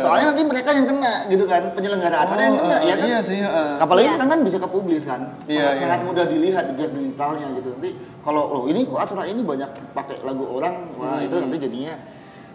Soalnya 0.00 0.32
nanti 0.32 0.48
mereka 0.48 0.72
yang 0.72 0.88
kena 0.88 1.28
gitu 1.28 1.44
kan, 1.44 1.60
penyelenggara 1.76 2.24
acara 2.24 2.40
yang 2.40 2.56
kena 2.56 2.76
Oh, 2.80 2.88
ya 2.88 2.94
kan. 2.96 3.04
Iya 3.04 3.20
sih. 3.20 3.38
uh. 3.44 3.76
Apalagi 3.76 4.08
Iya. 4.08 4.12
sekarang 4.16 4.30
kan 4.32 4.40
bisa 4.48 4.56
ke 4.56 4.68
publis 4.72 5.04
kan, 5.04 5.20
Iya, 5.44 5.60
sangat, 5.60 5.76
iya. 5.76 5.80
sangat 5.84 6.00
mudah 6.08 6.24
dilihat 6.24 6.64
di 6.72 6.88
digitalnya 6.88 7.52
gitu. 7.60 7.68
Nanti 7.76 7.90
kalau 8.24 8.42
oh 8.48 8.62
ini 8.64 8.80
kok 8.88 8.96
acara 9.04 9.28
ini 9.28 9.44
banyak 9.44 9.70
pakai 9.92 10.24
lagu 10.24 10.44
orang, 10.56 10.74
wah 10.96 11.20
itu 11.20 11.36
nanti 11.36 11.56
jadinya 11.60 11.94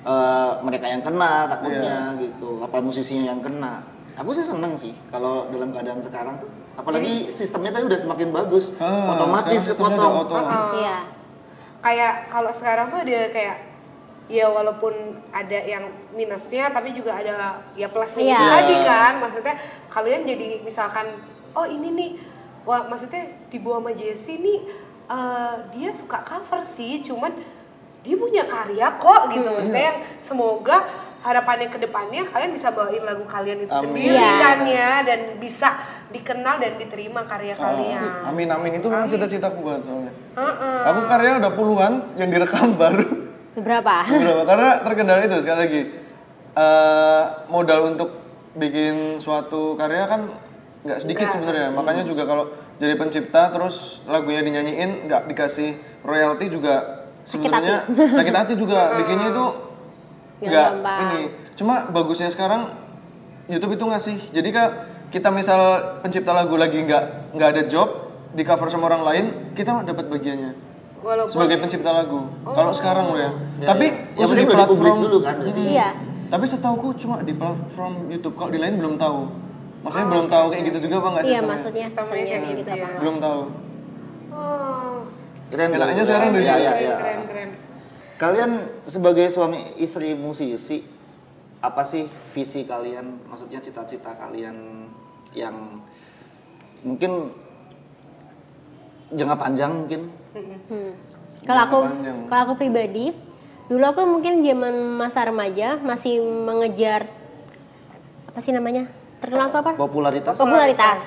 eh, 0.10 0.52
mereka 0.66 0.86
yang 0.90 1.06
kena 1.06 1.32
takutnya 1.54 1.96
gitu, 2.18 2.50
apa 2.66 2.78
musisinya 2.82 3.30
yang 3.30 3.46
kena. 3.46 3.86
Aku 4.18 4.34
sih 4.34 4.42
seneng 4.42 4.74
sih 4.74 4.98
kalau 5.14 5.54
dalam 5.54 5.70
keadaan 5.70 6.02
sekarang 6.02 6.42
tuh, 6.42 6.50
apalagi 6.74 7.30
sistemnya 7.30 7.70
tadi 7.70 7.86
udah 7.86 8.00
semakin 8.00 8.30
bagus, 8.30 8.74
Ah, 8.78 9.14
otomatis 9.14 9.62
kepotong. 9.66 10.14
auto. 10.26 10.36
Iya. 10.76 10.98
Kayak 11.80 12.14
kalau 12.28 12.50
sekarang 12.50 12.88
tuh 12.88 13.00
ada 13.00 13.30
kayak 13.30 13.58
ya 14.26 14.48
walaupun 14.48 14.94
ada 15.30 15.60
yang 15.60 15.84
minusnya 16.12 16.72
tapi 16.72 16.96
juga 16.96 17.12
ada 17.14 17.60
ya 17.74 17.88
plusnya 17.88 18.24
Iya. 18.24 18.32
itu 18.32 18.42
Iya. 18.42 18.54
tadi 18.56 18.76
kan 18.82 19.14
maksudnya 19.20 19.56
kalian 19.88 20.22
jadi 20.24 20.48
misalkan 20.64 21.12
oh 21.52 21.68
ini 21.68 21.92
nih 21.92 22.12
wah 22.64 22.88
maksudnya 22.88 23.22
di 23.52 23.60
bawah 23.60 23.84
sama 23.84 23.92
Jessie 23.92 24.40
nih 24.40 24.60
eh, 25.06 25.56
dia 25.70 25.92
suka 25.92 26.24
cover 26.24 26.64
sih 26.64 27.04
cuman 27.04 27.36
dia 28.00 28.16
punya 28.16 28.44
karya 28.44 28.96
kok 28.96 29.28
gitu 29.30 29.44
Hmm, 29.44 29.56
maksudnya 29.60 29.84
iya. 29.84 29.90
yang 29.92 30.00
semoga 30.20 30.88
harapannya 31.24 31.68
ke 31.68 31.80
depannya 31.80 32.28
kalian 32.28 32.52
bisa 32.52 32.68
bawain 32.70 33.00
lagu 33.00 33.24
kalian 33.24 33.64
itu 33.64 33.72
Amin. 33.72 33.84
sendiri 33.90 34.12
Iya. 34.14 34.32
kan 34.38 34.60
ya 34.62 34.92
dan 35.02 35.20
bisa 35.40 35.70
dikenal 36.12 36.60
dan 36.60 36.76
diterima 36.76 37.24
karya 37.24 37.56
kalian. 37.56 38.04
Ah, 38.22 38.30
Amin 38.30 38.46
amin 38.46 38.78
itu 38.78 38.86
memang 38.86 39.08
cita-citaku 39.08 39.64
banget 39.64 39.88
soalnya. 39.88 40.14
Heeh. 40.36 40.80
Aku 40.86 41.00
karya 41.08 41.40
udah 41.40 41.52
puluhan 41.52 41.94
yang 42.14 42.30
direkam 42.30 42.76
baru. 42.82 43.08
Beberapa? 43.56 44.04
Beberapa 44.04 44.44
karena 44.52 44.70
terkendala 44.84 45.20
itu 45.24 45.38
sekali 45.40 45.60
lagi 45.60 45.82
eh, 46.54 47.24
modal 47.48 47.80
untuk 47.90 48.10
bikin 48.54 49.18
suatu 49.18 49.74
karya 49.74 50.06
kan 50.06 50.28
nggak 50.84 51.00
sedikit 51.00 51.32
sebenarnya. 51.32 51.72
Makanya 51.72 52.04
juga 52.04 52.28
kalau 52.28 52.52
jadi 52.76 52.94
pencipta 52.94 53.48
terus 53.50 54.04
lagunya 54.04 54.44
dinyanyiin 54.44 55.08
nggak 55.08 55.32
dikasih 55.32 55.74
royalti 56.04 56.52
juga 56.52 57.08
sebenarnya 57.24 57.88
sakit 58.20 58.36
hati 58.36 58.54
juga 58.54 59.00
bikinnya 59.00 59.32
itu 59.32 59.46
Nggak 60.50 60.70
ini. 61.00 61.22
Cuma 61.54 61.88
bagusnya 61.88 62.30
sekarang 62.30 62.74
YouTube 63.48 63.76
itu 63.76 63.86
ngasih. 63.86 64.18
Jadi 64.34 64.50
kak 64.52 64.70
kita 65.14 65.30
misal 65.30 65.60
pencipta 66.02 66.34
lagu 66.34 66.58
lagi 66.58 66.82
nggak 66.82 67.34
nggak 67.38 67.50
ada 67.54 67.64
job 67.70 68.10
di 68.34 68.42
cover 68.42 68.66
sama 68.68 68.90
orang 68.90 69.06
lain 69.06 69.26
kita 69.54 69.86
dapat 69.86 70.10
bagiannya 70.10 70.58
Walaupun 71.04 71.30
sebagai 71.30 71.60
pencipta 71.60 71.92
lagu. 71.92 72.32
Kalau 72.48 72.72
sekarang 72.72 73.12
lo 73.12 73.18
ya. 73.20 73.32
Ya, 73.60 73.68
Tapi 73.76 73.86
ya. 73.92 74.16
khusus 74.18 74.34
Yang 74.34 74.48
di 74.48 74.56
platform 74.56 74.98
dulu 75.04 75.18
kan, 75.20 75.36
berarti. 75.36 75.62
Iya. 75.68 75.90
Tapi 76.32 76.46
setauku 76.48 76.88
cuma 76.98 77.16
di 77.22 77.34
platform 77.36 77.94
YouTube. 78.10 78.36
Kalau 78.40 78.50
di 78.50 78.60
lain 78.64 78.80
belum 78.80 78.96
tahu. 78.96 79.20
Maksudnya 79.84 80.08
belum 80.08 80.26
tahu 80.32 80.46
kayak 80.56 80.64
gitu 80.72 80.88
juga 80.88 80.96
apa 81.04 81.08
nggak 81.12 81.24
Iya 81.24 81.30
sistemnya? 81.36 81.52
maksudnya 81.52 81.86
Sistemnya 81.92 82.24
kayak 82.24 82.40
gitu 82.40 82.56
gitu 82.56 82.70
apa 82.72 82.80
ya. 82.88 83.00
Belum 83.04 83.16
tahu. 83.20 83.42
Oh, 84.34 84.96
Keren. 85.52 85.70
Enaknya 85.76 86.04
sekarang 86.08 86.28
udah 86.34 86.42
Iya, 86.42 86.56
iya, 86.58 86.72
keren, 86.72 86.82
iya. 86.82 86.96
keren, 86.98 87.20
keren. 87.30 87.50
Kalian 88.24 88.72
sebagai 88.88 89.28
suami 89.28 89.76
istri 89.84 90.16
musisi, 90.16 90.80
apa 91.60 91.84
sih 91.84 92.08
visi 92.32 92.64
kalian? 92.64 93.20
Maksudnya 93.28 93.60
cita-cita 93.60 94.16
kalian 94.16 94.88
yang 95.36 95.84
mungkin 96.88 97.36
jangka 99.12 99.36
panjang 99.36 99.76
mungkin? 99.76 100.08
Hmm. 100.72 100.96
Kalau 101.44 101.62
aku, 101.68 101.80
kalau 102.32 102.42
aku 102.48 102.54
pribadi, 102.64 103.12
dulu 103.68 103.84
aku 103.92 104.08
mungkin 104.08 104.40
zaman 104.40 104.72
masa 104.96 105.28
remaja 105.28 105.84
masih 105.84 106.24
mengejar 106.24 107.12
apa 108.32 108.40
sih 108.40 108.56
namanya? 108.56 108.88
Terkenal 109.20 109.52
tuh 109.52 109.68
apa? 109.68 109.76
Popularitas? 109.76 110.40
Popularitas. 110.40 111.00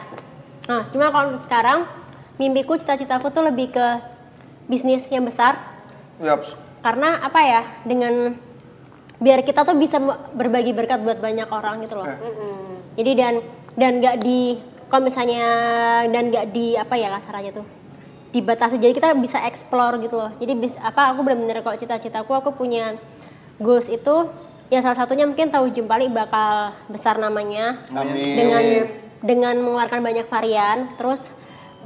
Nah, 0.69 0.85
cuma 0.93 1.09
kalau 1.09 1.33
sekarang, 1.41 1.89
mimpiku, 2.37 2.77
cita-citaku 2.77 3.33
tuh 3.33 3.41
lebih 3.41 3.73
ke 3.73 3.87
bisnis 4.69 5.09
yang 5.09 5.25
besar. 5.25 5.57
Yaps. 6.21 6.66
Karena 6.87 7.19
apa 7.19 7.41
ya? 7.43 7.63
Dengan 7.83 8.31
biar 9.19 9.43
kita 9.43 9.67
tuh 9.67 9.75
bisa 9.75 9.99
berbagi 10.39 10.71
berkat 10.71 11.03
buat 11.03 11.19
banyak 11.19 11.51
orang 11.51 11.83
gitu 11.83 11.99
loh. 11.99 12.07
Eh. 12.07 12.19
Jadi 13.03 13.11
dan 13.19 13.35
dan 13.75 13.99
nggak 13.99 14.23
di 14.23 14.63
kalau 14.87 15.03
misalnya 15.03 15.45
dan 16.07 16.31
nggak 16.31 16.47
di 16.55 16.79
apa 16.79 16.95
ya 16.95 17.11
kasarannya 17.19 17.53
tuh 17.59 17.67
dibatasi 18.31 18.77
jadi 18.77 18.93
kita 18.93 19.17
bisa 19.19 19.39
explore 19.49 19.97
gitu 20.03 20.21
loh 20.21 20.31
jadi 20.37 20.53
bis 20.55 20.77
apa 20.79 21.15
aku 21.15 21.25
benar-benar 21.25 21.65
kalau 21.65 21.77
cita-citaku 21.79 22.33
aku 22.37 22.51
punya 22.53 23.01
goals 23.59 23.89
itu 23.89 24.29
ya 24.69 24.83
salah 24.83 24.99
satunya 24.99 25.25
mungkin 25.25 25.49
tahu 25.49 25.71
jempali 25.73 26.11
bakal 26.11 26.75
besar 26.91 27.17
namanya 27.17 27.87
Amin. 27.95 28.35
dengan 28.37 28.65
dengan 29.23 29.55
mengeluarkan 29.63 30.01
banyak 30.03 30.27
varian 30.29 30.93
terus 31.01 31.23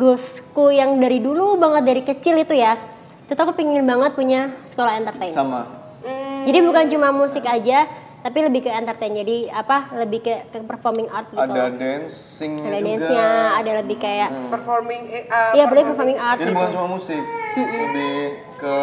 goalsku 0.01 0.73
yang 0.73 0.97
dari 0.99 1.21
dulu 1.21 1.61
banget 1.61 1.83
dari 1.87 2.03
kecil 2.03 2.41
itu 2.41 2.57
ya 2.57 2.81
itu 3.31 3.39
tuh 3.39 3.47
aku 3.47 3.55
pengen 3.55 3.87
banget 3.87 4.11
punya 4.19 4.51
sekolah 4.67 4.99
entertain. 4.99 5.31
Sama. 5.31 5.63
jadi 6.43 6.67
bukan 6.67 6.91
cuma 6.91 7.15
musik 7.15 7.47
aja 7.47 7.87
tapi 8.27 8.43
lebih 8.43 8.67
ke 8.67 8.71
entertain. 8.75 9.15
Jadi 9.15 9.47
apa 9.47 9.95
lebih 10.03 10.19
ke, 10.19 10.51
ke 10.51 10.59
performing 10.67 11.07
art 11.07 11.31
gitu 11.31 11.39
Ada 11.39 11.71
dancingnya 11.71 12.67
ada 12.67 12.75
juga. 12.75 12.89
dance-nya 12.91 13.29
ada 13.55 13.73
lebih 13.87 13.97
kayak 14.03 14.29
performing 14.51 15.03
eh, 15.15 15.31
uh, 15.31 15.53
iya 15.55 15.65
boleh 15.71 15.83
performing. 15.95 16.19
art 16.19 16.43
Jadi 16.43 16.51
gitu. 16.51 16.59
bukan 16.59 16.71
cuma 16.75 16.87
musik, 16.91 17.23
lebih 17.55 18.15
ke 18.59 18.77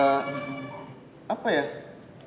apa 1.28 1.48
ya? 1.52 1.64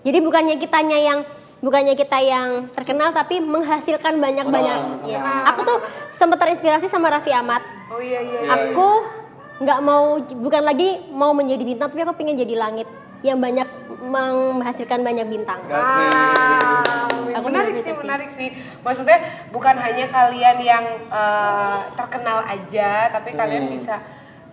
jadi 0.05 0.19
bukannya 0.21 0.57
kitanya 0.61 0.99
yang 1.01 1.19
bukannya 1.65 1.97
kita 1.97 2.19
yang 2.21 2.69
terkenal 2.77 3.17
tapi 3.17 3.41
menghasilkan 3.41 4.21
banyak 4.21 4.45
banyak 4.49 5.09
ya. 5.09 5.21
aku 5.49 5.61
tuh 5.65 5.79
sempat 6.21 6.37
terinspirasi 6.37 6.93
sama 6.93 7.09
Raffi 7.09 7.33
Ahmad. 7.33 7.65
Oh 7.89 7.97
iya 7.97 8.21
iya. 8.21 8.41
Aku 8.45 9.20
nggak 9.61 9.81
mau 9.85 10.17
bukan 10.41 10.63
lagi 10.65 11.05
mau 11.13 11.37
menjadi 11.37 11.61
bintang 11.61 11.93
tapi 11.93 12.01
aku 12.01 12.17
pengen 12.17 12.41
jadi 12.41 12.57
langit 12.57 12.89
yang 13.21 13.37
banyak 13.37 13.69
menghasilkan 14.01 15.05
banyak 15.05 15.29
bintang 15.29 15.61
Wow, 15.69 17.37
Aku 17.37 17.47
menarik 17.47 17.77
melihat 17.77 17.85
sih, 17.87 17.95
menarik 17.95 18.31
sih. 18.33 18.49
Maksudnya 18.83 19.19
bukan 19.55 19.77
hanya 19.79 20.09
kalian 20.11 20.57
yang 20.59 20.85
eh, 21.07 21.79
terkenal 21.95 22.43
aja, 22.43 23.13
tapi 23.13 23.37
kalian 23.39 23.71
bisa 23.71 24.03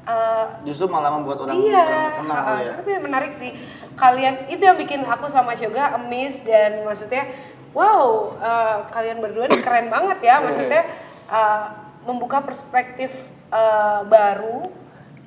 eh, 0.06 0.46
Justru 0.68 0.86
malah 0.92 1.10
membuat 1.16 1.48
orang 1.48 1.58
iya, 1.64 1.82
orang 1.82 2.14
kenal 2.22 2.38
ha-ha. 2.38 2.56
ya. 2.62 2.74
tapi 2.78 2.92
menarik 3.02 3.32
sih. 3.34 3.56
Kalian 3.98 4.46
itu 4.52 4.62
yang 4.62 4.78
bikin 4.78 5.02
aku 5.08 5.26
sama 5.32 5.58
Shoga 5.58 5.98
amazed 5.98 6.46
dan 6.46 6.86
maksudnya 6.86 7.26
wow, 7.74 8.36
eh, 8.38 8.78
kalian 8.94 9.24
berdua 9.24 9.50
nih 9.50 9.64
keren 9.64 9.90
banget 9.90 10.22
ya. 10.22 10.38
Maksudnya 10.44 10.86
eh, 11.34 11.64
membuka 12.06 12.46
perspektif 12.46 13.34
eh, 13.50 14.02
baru 14.06 14.70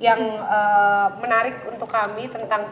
yang 0.01 0.17
eh, 0.41 1.07
menarik 1.21 1.61
untuk 1.69 1.87
kami 1.87 2.25
tentang 2.25 2.65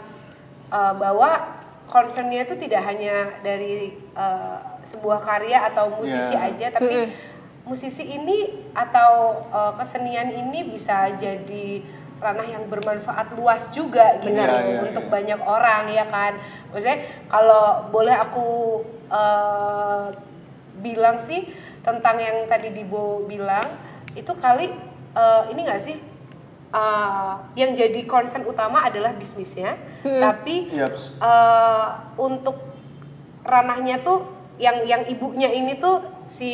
eh, 0.73 0.93
bahwa 0.97 1.61
concernnya 1.85 2.45
itu 2.45 2.57
tidak 2.57 2.81
hanya 2.89 3.29
dari 3.45 3.93
eh, 4.17 4.57
sebuah 4.81 5.21
karya 5.21 5.69
atau 5.69 5.93
musisi 5.93 6.33
Yeah. 6.33 6.49
aja, 6.49 6.67
tapi 6.73 7.13
musisi 7.69 8.09
ini 8.09 8.65
atau 8.73 9.45
eh, 9.53 9.73
kesenian 9.77 10.33
ini 10.33 10.65
bisa 10.65 11.13
jadi 11.13 11.85
ranah 12.19 12.43
yang 12.43 12.67
bermanfaat 12.67 13.31
luas 13.39 13.71
juga 13.71 14.19
gitu 14.19 14.35
Benar. 14.35 14.49
Iya, 14.51 14.59
iya, 14.59 14.79
untuk 14.91 15.05
iya. 15.07 15.11
banyak 15.13 15.39
orang 15.39 15.83
ya 15.87 16.05
kan. 16.09 16.33
Maksudnya 16.73 16.99
kalau 17.31 17.87
boleh 17.93 18.15
aku 18.17 18.47
eh, 19.07 20.05
bilang 20.81 21.21
sih 21.21 21.47
tentang 21.85 22.19
yang 22.19 22.43
tadi 22.47 22.75
Dibo 22.75 23.23
bilang 23.23 23.65
itu 24.17 24.33
kali 24.35 24.67
eh, 25.15 25.43
ini 25.53 25.61
nggak 25.63 25.79
sih 25.79 26.09
eh, 26.69 27.32
yang 27.55 27.71
jadi 27.73 28.01
concern 28.05 28.45
utama 28.45 28.82
adalah 28.82 29.13
bisnisnya, 29.13 29.75
tapi 30.01 30.69
Yaps. 30.71 31.17
eh, 31.17 31.88
untuk 32.15 32.58
ranahnya 33.41 33.99
tuh 33.99 34.25
yang 34.60 34.84
yang 34.84 35.01
ibunya 35.05 35.49
ini 35.49 35.75
tuh 35.75 36.03
si 36.25 36.51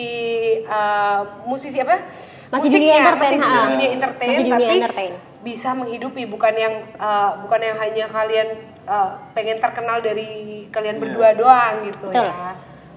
eh, 0.62 1.21
musisi 1.43 1.80
apa? 1.80 1.99
Masih 2.45 2.69
dunia 2.69 2.93
entertain, 3.01 3.19
masih 3.19 3.38
di 3.38 3.49
ha. 3.49 3.65
dunia 3.67 3.89
entertain, 3.91 4.30
Masih 4.30 4.43
dunia 4.45 4.56
tapi 4.62 4.75
entertain. 4.80 5.13
bisa 5.41 5.69
menghidupi 5.73 6.23
bukan 6.25 6.54
yang 6.56 6.73
eh, 6.95 7.32
bukan 7.41 7.60
yang 7.60 7.78
hanya 7.82 8.06
kalian 8.08 8.47
eh, 8.86 9.10
pengen 9.34 9.58
terkenal 9.60 9.99
dari 9.99 10.30
kalian 10.69 10.95
berdua 10.95 11.34
doang 11.34 11.84
gitu 11.84 12.08
Betul. 12.08 12.30
ya. 12.30 12.54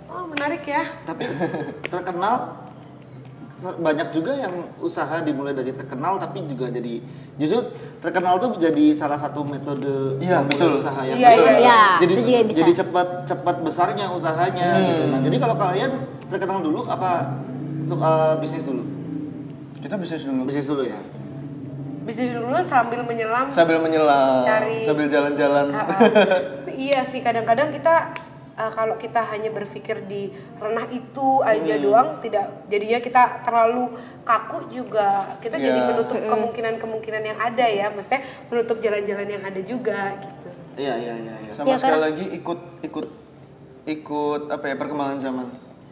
Oh 0.09 0.24
menarik 0.24 0.62
ya. 0.64 0.85
Tapi 1.04 1.24
terkenal 1.85 2.67
banyak 3.59 4.09
juga 4.11 4.33
yang 4.33 4.55
usaha 4.79 5.18
dimulai 5.18 5.51
dari 5.51 5.71
terkenal 5.71 6.14
tapi 6.16 6.47
juga 6.47 6.71
jadi 6.71 7.03
justru 7.35 7.66
terkenal 7.99 8.38
tuh 8.38 8.55
jadi 8.55 8.94
salah 8.94 9.18
satu 9.18 9.42
metode 9.42 10.14
Iya, 10.18 10.40
memulai 10.40 10.55
betul. 10.55 10.79
usaha 10.79 11.01
yang 11.03 11.18
Iya, 11.18 11.29
betul. 11.33 11.42
iya, 11.44 11.59
iya. 11.59 11.81
jadi 11.99 12.12
Itu 12.12 12.21
juga 12.21 12.38
bisa. 12.44 12.57
jadi 12.57 12.73
cepat 12.77 13.09
cepat 13.27 13.57
besarnya 13.61 14.07
usahanya 14.09 14.68
gitu. 14.81 15.03
Nah, 15.09 15.21
jadi 15.21 15.37
kalau 15.38 15.57
kalian 15.57 15.90
terkenal 16.27 16.59
dulu 16.61 16.87
apa 16.87 17.42
eh, 17.83 18.35
bisnis 18.38 18.62
dulu? 18.62 18.83
Kita 19.79 19.94
bisnis 19.94 20.23
dulu. 20.23 20.40
Bisnis 20.47 20.66
dulu 20.66 20.83
ya. 20.85 20.99
Bisnis 22.03 22.31
dulu 22.33 22.57
sambil 22.62 23.03
menyelam. 23.03 23.51
Sambil 23.51 23.79
menyelam, 23.79 24.40
Cari- 24.40 24.87
sambil 24.87 25.07
jalan-jalan. 25.07 25.66
Ah. 25.71 25.87
iya 26.71 27.03
sih 27.03 27.21
kadang-kadang 27.21 27.68
kita 27.68 28.14
eh, 28.59 28.71
kalau 28.71 28.94
kita 28.94 29.23
hanya 29.25 29.49
berpikir 29.49 30.03
di 30.03 30.29
ranah 30.57 30.87
itu 30.88 31.40
aja 31.40 31.75
Hmm. 31.75 31.83
doang 31.83 32.09
tidak 32.18 32.66
jadinya 32.66 32.99
kita 32.99 33.23
terlalu 33.40 33.94
kaku 34.23 34.66
juga 34.68 35.38
kita 35.38 35.57
jadi 35.57 35.79
Iya. 35.79 35.88
menutup 35.88 36.18
kemungkinan-kemungkinan 36.18 37.23
yang 37.25 37.38
ada 37.38 37.62
ya 37.64 37.87
maksudnya 37.88 38.21
menutup 38.49 38.79
jalan-jalan 38.79 39.29
yang 39.29 39.42
ada 39.42 39.61
juga 39.61 40.18
gitu. 40.18 40.49
Iya 40.77 40.94
iya 40.97 41.14
iya. 41.16 41.35
iya. 41.40 41.53
Sama 41.53 41.66
Ya, 41.68 41.77
sekali 41.77 41.90
karena- 41.92 42.07
lagi 42.07 42.25
ikut 42.33 42.61
ikut 42.83 43.07
ikut 43.87 44.42
apa 44.49 44.64
ya 44.64 44.75
perkembangan 44.75 45.18
zaman. 45.18 45.47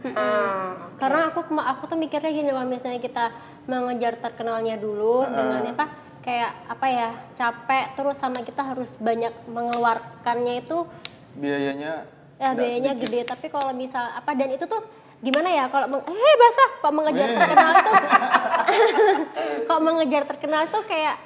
Ah, 0.09 0.93
karena 0.97 1.31
aku 1.31 1.41
aku 1.51 1.83
tuh 1.87 1.97
mikirnya 1.97 2.31
gini 2.31 2.47
kalau 2.49 2.63
misalnya 2.65 3.01
kita 3.01 3.25
mengejar 3.65 4.15
terkenalnya 4.17 4.77
dulu 4.77 5.27
dengan 5.27 5.67
apa 5.67 5.91
kayak 6.21 6.53
apa 6.69 6.87
ya 6.87 7.09
capek 7.35 7.95
terus 7.95 8.15
sama 8.15 8.39
kita 8.41 8.63
harus 8.65 8.95
banyak 8.97 9.31
mengeluarkannya 9.47 10.61
itu 10.61 10.87
Biayanya 11.35 12.07
ya 12.37 12.53
biayanya 12.53 12.92
sedikit. 12.92 13.09
gede 13.09 13.20
tapi 13.27 13.46
kalau 13.49 13.72
misal 13.72 14.05
apa 14.07 14.31
dan 14.33 14.51
itu 14.51 14.64
tuh 14.64 14.81
gimana 15.18 15.49
ya? 15.49 15.64
Kalau 15.66 15.87
meng- 15.87 16.05
eh 16.05 16.37
basah! 16.37 16.70
Kok 16.79 16.92
mengejar 16.92 17.29
terkenal 17.31 17.70
itu 17.75 17.92
kok 19.68 19.81
mengejar 19.81 20.22
terkenal 20.27 20.61
itu 20.64 20.79
kayak 20.85 21.16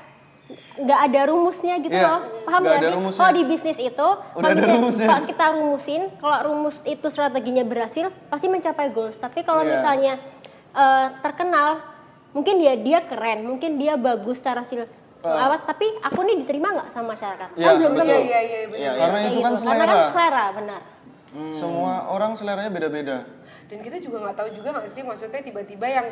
nggak 0.77 1.01
ada 1.05 1.21
rumusnya 1.27 1.79
gitu 1.79 1.91
Iya, 1.93 2.07
loh. 2.09 2.21
Paham 2.43 2.61
nggak 2.61 2.77
ada 2.77 2.89
sih? 2.91 2.99
kalau 3.13 3.33
di 3.33 3.45
bisnis 3.45 3.79
itu 3.79 4.09
kalau 4.33 5.23
kita 5.25 5.45
rumusin 5.53 6.01
kalau 6.17 6.39
rumus 6.45 6.77
itu 6.85 7.07
strateginya 7.07 7.63
berhasil 7.63 8.11
pasti 8.27 8.47
mencapai 8.47 8.91
goals. 8.91 9.15
Tapi 9.17 9.43
kalau 9.43 9.63
Iya. 9.63 9.71
misalnya 9.73 10.15
eh, 10.73 11.07
terkenal 11.21 11.83
mungkin 12.31 12.57
dia 12.57 12.75
dia 12.77 12.99
keren 13.01 13.43
mungkin 13.43 13.75
dia 13.75 13.95
bagus 13.97 14.39
secara 14.39 14.63
sil 14.63 14.87
apa 15.21 15.61
tapi 15.61 15.85
aku 16.01 16.23
nih 16.23 16.37
diterima 16.39 16.73
nggak 16.73 16.89
sama 16.91 17.13
masyarakat? 17.13 17.49
Iya, 17.53 17.67
kan 17.67 17.75
belum 17.77 17.93
betul. 17.93 18.07
tentu. 18.09 18.25
Iya 18.25 18.41
iya 18.41 18.61
benar. 18.65 18.79
Iya, 18.81 18.91
Karena 18.97 19.17
Kayak 19.17 19.29
itu 19.29 19.39
kan 19.39 19.53
gitu. 19.53 19.61
karena 19.61 19.77
selera. 19.77 19.93
kan 19.93 20.01
selera 20.09 20.45
benar 20.53 20.81
Semua 21.31 22.11
orang 22.11 22.35
seleranya 22.35 22.69
beda-beda. 22.69 23.23
Dan 23.71 23.79
kita 23.81 24.03
juga 24.03 24.19
nggak 24.19 24.37
tahu 24.37 24.49
juga 24.51 24.75
nggak 24.75 24.91
sih 24.91 25.07
maksudnya 25.07 25.39
tiba-tiba 25.39 25.87
yang 25.87 26.07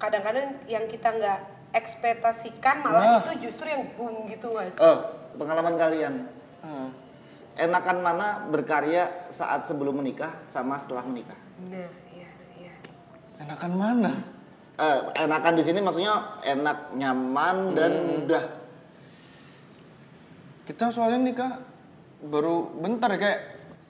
kadang-kadang 0.00 0.56
yang 0.64 0.88
kita 0.88 1.12
nggak 1.12 1.38
ekspektasikan 1.76 2.80
malah 2.80 3.00
Nah. 3.00 3.18
itu 3.20 3.48
justru 3.48 3.68
yang 3.68 3.84
boom 3.92 4.24
gitu 4.26 4.48
mas. 4.52 4.72
Oh, 4.76 5.12
pengalaman 5.36 5.76
kalian. 5.76 6.24
Hmm. 6.64 6.88
Enakan 7.52 8.00
mana 8.00 8.48
berkarya 8.48 9.28
saat 9.28 9.68
sebelum 9.68 10.00
menikah 10.00 10.32
sama 10.48 10.80
setelah 10.80 11.04
menikah? 11.04 11.36
Nah 11.68 11.88
iya 12.12 12.28
iya. 12.56 12.72
Enakan 13.40 13.72
mana? 13.76 14.12
Eh, 14.72 14.98
enakan 15.20 15.52
di 15.52 15.62
sini 15.62 15.84
maksudnya 15.84 16.40
enak, 16.40 16.96
nyaman 16.96 17.76
dan 17.76 17.92
Hmm. 17.92 18.08
mudah. 18.24 18.44
Kita 20.64 20.88
soalnya 20.88 21.20
nikah 21.20 21.52
baru 22.22 22.72
bentar 22.72 23.12
ya 23.12 23.18
kayak 23.18 23.40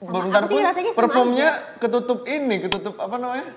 baru 0.09 0.27
bentar 0.29 0.43
sih 0.43 0.55
pun 0.55 0.63
rasanya 0.63 0.91
sama 0.91 0.99
performnya 0.99 1.49
ketutup 1.79 2.19
ini, 2.27 2.55
ketutup 2.63 2.95
apa 2.99 3.15
namanya? 3.15 3.47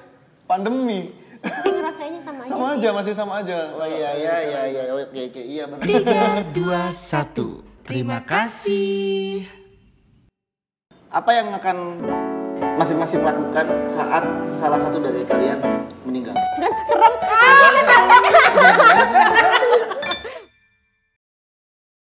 Pandemi. 0.47 1.11
Tapi 1.43 1.69
ngerasainnya 1.71 2.21
sama 2.23 2.41
aja. 2.43 2.51
Sama 2.51 2.67
aja, 2.75 2.89
masih 2.95 3.13
sama 3.15 3.33
aja. 3.43 3.59
Oh 3.75 3.87
iya 3.87 4.11
iya 4.19 4.35
iya 4.43 4.61
iya 4.71 4.83
oke 4.95 5.21
oke 5.31 5.43
iya 5.43 5.65
benar. 5.67 5.85
Tiga, 5.85 6.23
dua, 6.55 6.83
satu. 6.95 7.63
Terima 7.87 8.19
kasih. 8.23 9.47
Apa 11.07 11.31
yang 11.33 11.55
akan 11.55 12.03
masing-masing 12.77 13.23
lakukan 13.23 13.67
saat 13.87 14.27
salah 14.59 14.81
satu 14.81 14.99
dari 14.99 15.23
kalian 15.23 15.63
meninggal? 16.03 16.35
Kan 16.35 16.73
serem. 16.91 17.15
Ah, 17.31 17.71